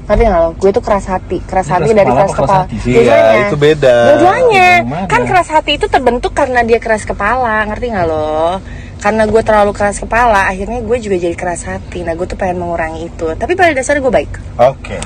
Ngerti 0.09 0.23
nggak 0.25 0.41
lo? 0.41 0.49
Gue 0.57 0.71
tuh 0.73 0.81
keras 0.81 1.05
hati. 1.05 1.37
Keras 1.45 1.69
Ini 1.69 1.73
hati 1.77 1.85
keras 1.85 1.93
dari 1.93 2.09
kepala 2.09 2.17
keras 2.17 2.33
kepala. 2.33 2.59
hati 2.65 2.75
sih? 2.81 2.91
Iya, 2.97 3.17
itu 3.45 3.55
beda. 3.55 3.95
Dua-duanya. 4.09 4.69
Gimana? 4.81 5.05
Kan 5.05 5.21
keras 5.29 5.47
hati 5.47 5.71
itu 5.77 5.85
terbentuk 5.85 6.33
karena 6.33 6.59
dia 6.65 6.79
keras 6.81 7.05
kepala. 7.05 7.61
Ngerti 7.69 7.85
nggak 7.93 8.07
lo? 8.09 8.57
Karena 8.99 9.23
gue 9.23 9.41
terlalu 9.45 9.71
keras 9.71 9.95
kepala, 9.95 10.49
akhirnya 10.49 10.83
gue 10.83 10.97
juga 10.99 11.15
jadi 11.15 11.31
keras 11.31 11.63
hati. 11.63 12.03
Nah, 12.03 12.17
gue 12.17 12.25
tuh 12.25 12.35
pengen 12.35 12.59
mengurangi 12.59 13.07
itu. 13.07 13.31
Tapi 13.31 13.55
pada 13.55 13.71
dasarnya 13.71 14.01
gue 14.01 14.11
baik. 14.11 14.31
Oke. 14.59 14.97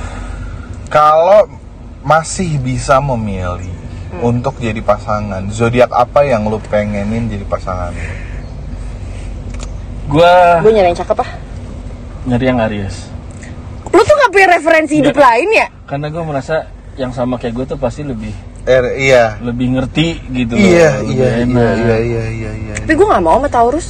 Kalau 0.87 1.45
masih 2.01 2.57
bisa 2.57 2.97
memilih 2.97 3.69
Hmm. 4.13 4.29
untuk 4.29 4.53
jadi 4.57 4.77
pasangan, 4.79 5.41
zodiak 5.49 5.89
apa 5.89 6.21
yang 6.21 6.45
lu 6.45 6.61
pengenin 6.63 7.25
jadi 7.27 7.41
pasangan? 7.43 7.89
Gua 10.05 10.61
Gue 10.61 10.69
nyari 10.69 10.93
yang 10.93 10.99
cakep 10.99 11.17
ah. 11.17 11.29
nyari 12.29 12.45
yang 12.45 12.59
Aries. 12.61 13.09
Punya 14.33 14.47
referensi 14.49 14.93
hidup 14.97 15.13
Iya. 15.13 15.23
lain 15.23 15.47
ya? 15.53 15.67
Karena 15.85 16.07
gue 16.09 16.23
merasa 16.25 16.55
yang 16.97 17.13
sama 17.13 17.37
kayak 17.37 17.53
gue 17.53 17.65
tuh 17.69 17.77
pasti 17.77 18.01
lebih 18.01 18.33
Er, 18.63 18.95
iya. 18.95 19.35
lebih 19.43 19.75
ngerti 19.75 20.23
gitu 20.31 20.55
loh. 20.55 20.63
Iya, 20.63 20.89
lebih 21.03 21.15
iya, 21.19 21.27
iya, 21.27 21.43
enak. 21.43 21.75
iya, 21.75 21.97
iya, 21.99 22.23
iya, 22.31 22.51
iya. 22.55 22.73
Tapi 22.79 22.93
gue 22.95 23.07
gak 23.07 23.23
mau 23.23 23.35
sama 23.37 23.49
Taurus. 23.51 23.87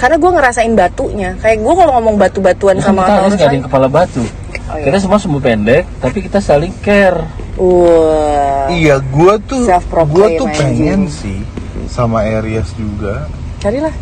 Karena 0.00 0.16
gue 0.18 0.30
ngerasain 0.32 0.72
batunya. 0.72 1.30
Kayak 1.38 1.58
gue 1.60 1.74
kalau 1.76 1.92
ngomong 2.00 2.16
batu-batuan 2.16 2.76
kan 2.80 2.84
sama 2.88 3.02
kita 3.04 3.12
Taurus 3.12 3.30
nggak 3.30 3.38
ada 3.38 3.46
kan. 3.46 3.54
yang 3.54 3.64
kepala 3.68 3.86
batu. 3.92 4.24
Oh, 4.24 4.76
iya. 4.80 4.84
Kita 4.88 4.96
semua 4.96 5.18
sumbu 5.20 5.38
pendek, 5.38 5.84
tapi 6.00 6.18
kita 6.24 6.40
saling 6.40 6.72
care. 6.80 7.20
Wah. 7.60 8.72
Iya, 8.72 8.96
gua 9.12 9.36
tuh 9.44 9.68
gua 10.08 10.26
tuh 10.32 10.48
pengen 10.56 11.04
sih 11.12 11.44
sama 11.92 12.24
Aries 12.24 12.72
juga. 12.72 13.28
Carilah. 13.60 13.92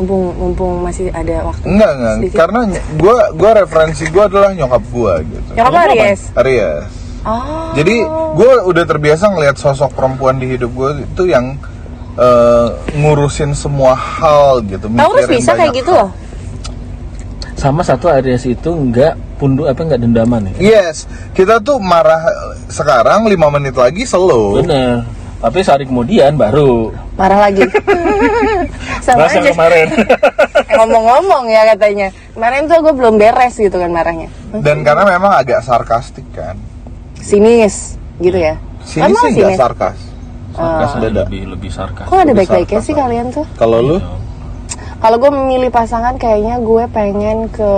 Mumpung, 0.00 0.32
mumpung 0.32 0.72
masih 0.80 1.12
ada 1.12 1.44
waktu. 1.44 1.64
Enggak, 1.68 1.92
enggak. 1.92 2.14
Sedikit. 2.16 2.36
Karena 2.40 2.60
gua 2.96 3.16
gua 3.36 3.50
referensi 3.60 4.04
gua 4.08 4.24
adalah 4.32 4.50
nyokap 4.56 4.82
gua 4.88 5.12
gitu. 5.20 5.50
Nyokap 5.52 5.72
lo 5.76 5.80
Aries? 5.92 6.22
Aries. 6.40 7.00
Oh. 7.20 7.76
Jadi 7.76 8.00
gue 8.08 8.52
udah 8.64 8.84
terbiasa 8.88 9.28
ngelihat 9.28 9.60
sosok 9.60 9.92
perempuan 9.92 10.40
di 10.40 10.56
hidup 10.56 10.72
gue 10.72 11.04
itu 11.04 11.28
yang 11.28 11.52
eh, 12.16 12.68
ngurusin 12.96 13.52
semua 13.52 13.92
hal 13.92 14.64
gitu. 14.64 14.88
Taurus 14.88 15.28
bisa 15.28 15.52
kayak 15.52 15.68
banyak 15.68 15.84
gitu 15.84 15.92
loh. 15.92 16.10
Sama 17.60 17.84
satu 17.84 18.08
Aries 18.08 18.48
itu 18.48 18.72
nggak 18.72 19.36
pundu 19.36 19.68
apa 19.68 19.84
nggak 19.84 20.00
dendaman 20.00 20.48
ya. 20.48 20.80
Yes, 20.80 21.04
kita 21.36 21.60
tuh 21.60 21.76
marah 21.76 22.24
sekarang 22.72 23.28
5 23.28 23.36
menit 23.52 23.76
lagi 23.76 24.08
slow. 24.08 24.64
Bener. 24.64 25.04
Tapi 25.40 25.58
sehari 25.60 25.84
kemudian 25.84 26.36
baru. 26.36 26.92
Marah 27.16 27.48
lagi. 27.48 27.64
Sama 29.04 29.24
Rasa 29.24 29.40
aja. 29.40 29.50
kemarin. 29.50 29.88
Ngomong-ngomong 30.76 31.48
ya 31.48 31.64
katanya. 31.66 32.12
Kemarin 32.30 32.68
tuh 32.68 32.78
gue 32.80 32.92
belum 32.92 33.14
beres 33.16 33.56
gitu 33.56 33.72
kan 33.74 33.88
marahnya. 33.88 34.28
Dan 34.52 34.84
karena 34.84 35.08
memang 35.08 35.32
agak 35.32 35.64
sarkastik 35.64 36.28
kan. 36.30 36.60
Sinis 37.16 37.96
gitu 38.18 38.36
ya. 38.36 38.60
Sini 38.80 39.08
Emang 39.08 39.24
sih 39.26 39.40
nggak 39.40 39.56
sarkas. 39.56 39.98
sarkas 40.50 40.90
beda. 40.98 41.24
lebih 41.24 41.42
lebih 41.48 41.70
sarkas. 41.70 42.04
Kok 42.04 42.20
ada 42.20 42.32
baik-baiknya 42.32 42.80
sih 42.80 42.92
kalian 42.92 43.32
tuh? 43.32 43.44
Kalau 43.56 43.80
lu? 43.80 43.96
Kalau 45.00 45.16
gue 45.16 45.30
memilih 45.30 45.72
pasangan 45.72 46.16
kayaknya 46.16 46.60
gue 46.60 46.84
pengen 46.92 47.48
ke 47.48 47.72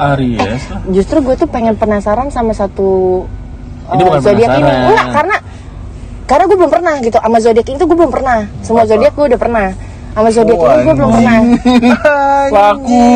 Aries 0.00 0.40
lah. 0.66 0.80
Justru 0.88 1.20
gue 1.20 1.34
tuh 1.36 1.46
pengen 1.46 1.76
penasaran 1.76 2.26
sama 2.28 2.50
satu 2.50 3.22
Ini 3.88 4.00
eh, 4.00 4.04
bukan 4.04 4.20
zodiak 4.20 4.48
ini. 4.48 4.58
penasaran. 4.58 4.86
Enggak, 4.88 5.06
karena 5.12 5.36
karena 6.30 6.46
gue 6.46 6.54
belum 6.54 6.70
pernah 6.70 6.94
gitu 7.02 7.18
sama 7.18 7.38
zodiak 7.38 7.66
itu 7.66 7.82
gue 7.82 7.96
belum 7.98 8.12
pernah. 8.14 8.46
Semua 8.62 8.86
zodiak 8.86 9.12
gue 9.12 9.26
udah 9.26 9.40
pernah. 9.40 9.66
sama 10.10 10.26
zodiak 10.28 10.58
ini 10.58 10.82
gue 10.82 10.94
belum 10.96 11.10
pernah 11.12 11.38
Laku. 12.50 13.06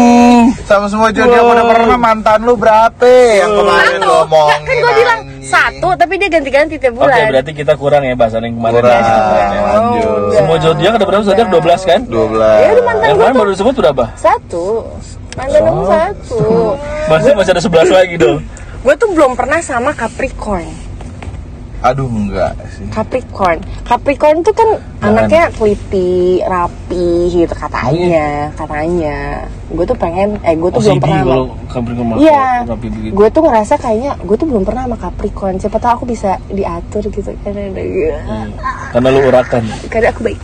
Sama 0.62 0.86
semua 0.86 1.08
zodiak 1.10 1.42
udah 1.42 1.64
pernah 1.64 1.96
mantan 1.96 2.38
lu 2.42 2.54
berapa 2.54 3.02
yang 3.06 3.50
kemarin 3.52 3.98
satu 3.98 4.04
lu 4.04 4.14
omongin? 4.24 4.60
kan 4.62 4.74
gue 4.76 4.92
bilang 4.94 5.20
satu 5.44 5.88
tapi 5.94 6.12
dia 6.16 6.28
ganti-ganti 6.28 6.74
tiap 6.76 6.94
Oke, 6.94 7.02
bulan 7.02 7.26
berarti 7.30 7.52
kita 7.52 7.72
kurang 7.74 8.02
ya 8.02 8.14
bahasan 8.14 8.42
yang 8.42 8.54
kemarin. 8.56 8.74
Kurang, 8.78 8.94
ya. 8.94 9.60
lanjut. 9.60 10.18
Semua 10.34 10.56
zodiak 10.58 10.92
ada 10.92 11.04
berapa 11.04 11.24
zodiak? 11.24 11.46
12 11.50 11.82
kan? 11.84 12.00
12 12.06 12.14
ya 12.40 12.68
udah 12.72 12.84
mantan 12.84 13.04
Yang 13.04 13.14
kemarin 13.14 13.32
tuh 13.32 13.40
baru 13.40 13.50
disebut 13.50 13.74
berapa? 13.76 14.04
satu 14.14 14.64
mantan 15.34 15.60
Oh. 15.60 15.70
gue 15.74 15.86
satu 15.88 16.38
Masih 17.10 17.30
masih 17.34 17.50
ada 17.52 17.62
11 17.62 17.90
lagi 17.90 18.14
dong. 18.16 18.38
gue 18.84 18.94
tuh 18.94 19.08
belum 19.10 19.32
pernah 19.34 19.58
sama 19.60 19.90
Capricorn 19.92 20.83
Aduh 21.84 22.08
enggak 22.08 22.56
sih 22.72 22.88
Capricorn 22.88 23.60
Capricorn 23.84 24.40
tuh 24.40 24.50
kan 24.50 24.68
anaknya 25.02 25.52
teliti 25.52 26.40
rapi 26.40 27.04
gitu 27.28 27.52
katanya 27.52 28.48
katanya 28.56 29.44
gue 29.68 29.84
tuh 29.84 29.92
pengen 29.92 30.40
eh 30.40 30.56
gue 30.56 30.70
tuh 30.70 30.80
belum 30.80 30.96
OCD 30.96 31.02
pernah 31.02 31.18
sama- 31.18 31.28
kalau 31.28 31.46
Capricorn 31.68 32.06
Iya, 32.16 32.44
gue 33.10 33.28
tuh 33.28 33.42
ngerasa 33.42 33.74
kayaknya 33.76 34.12
gue 34.16 34.32
tuh 34.34 34.46
belum 34.46 34.62
pernah 34.62 34.82
sama 34.84 34.96
Capricorn. 34.96 35.54
Siapa 35.58 35.76
tahu 35.76 35.92
aku 35.92 36.04
bisa 36.06 36.40
diatur 36.48 37.04
gitu 37.04 37.30
karena 37.38 37.68
Hmm. 37.68 38.48
Karena 38.88 39.08
lu 39.10 39.20
urakan. 39.22 39.62
karena 39.86 40.08
aku 40.08 40.20
baik. 40.24 40.40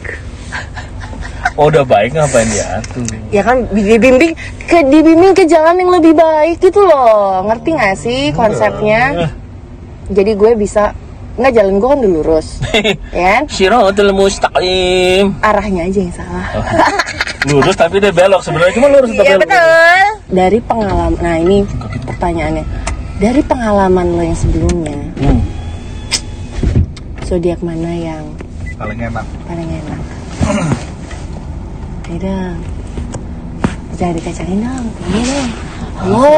Oh 1.55 1.67
udah 1.67 1.85
baik 1.85 2.13
ngapain 2.13 2.47
diatur? 2.47 3.05
Ya 3.29 3.41
kan 3.41 3.65
dibimbing 3.71 4.37
ke 4.61 4.79
dibimbing 4.83 5.33
ke 5.33 5.45
jalan 5.45 5.73
yang 5.75 5.91
lebih 5.91 6.13
baik 6.13 6.57
gitu 6.59 6.81
loh. 6.81 7.45
Ngerti 7.45 7.69
gak 7.73 7.97
sih 7.97 8.21
konsepnya? 8.31 9.31
Jadi 10.09 10.33
gue 10.35 10.53
bisa 10.55 10.93
nggak 11.41 11.55
jalan 11.55 11.75
gue 11.75 11.89
kan 11.89 11.99
udah 11.99 12.13
lurus, 12.13 12.49
ya 13.17 13.29
kan? 13.33 13.43
Syiratul 13.47 14.13
mustaqim. 14.13 15.33
Arahnya 15.41 15.83
aja 15.85 15.99
yang 15.99 16.13
salah. 16.13 16.47
Lurus 17.43 17.73
tapi 17.75 17.97
dia 17.97 18.13
belok 18.13 18.41
sebenarnya 18.41 18.75
cuma 18.75 18.89
lurus 18.89 19.11
tapi 19.11 19.25
Iya 19.25 19.37
belok. 19.37 19.49
betul. 19.49 20.05
Dari 20.31 20.59
pengalaman, 20.61 21.13
nah 21.19 21.35
ini 21.35 21.57
pertanyaannya. 22.05 22.65
Dari 23.17 23.41
pengalaman 23.43 24.07
lo 24.11 24.23
yang 24.23 24.35
sebelumnya, 24.35 24.97
Hmm. 25.17 25.41
zodiak 27.23 27.61
mana 27.61 27.91
yang 27.91 28.25
Paling 28.75 28.97
enak 28.99 29.25
paling 29.45 29.69
enak? 29.69 30.01
Dong. 32.13 32.59
Jangan 33.95 34.15
dikacangin 34.15 34.59
dong. 34.61 34.85
Ini 35.07 35.21
dong. 35.23 35.51
Halo. 35.97 36.29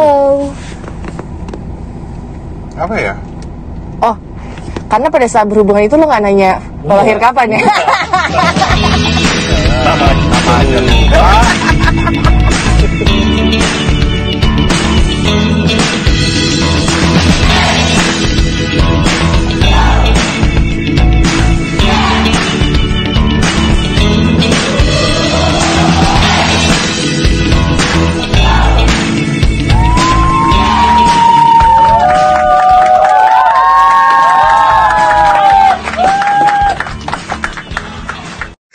Apa 2.77 2.95
ya? 2.95 3.15
karena 4.93 5.09
pada 5.09 5.25
saat 5.25 5.49
berhubungan 5.49 5.89
itu 5.89 5.97
lo 5.97 6.05
gak 6.05 6.21
nanya 6.21 6.61
mau 6.85 7.01
lahir 7.01 7.17
iya. 7.17 7.25
kapan 7.25 7.49
ya? 7.49 7.65
Iya. 7.65 7.73
Aja 10.53 10.77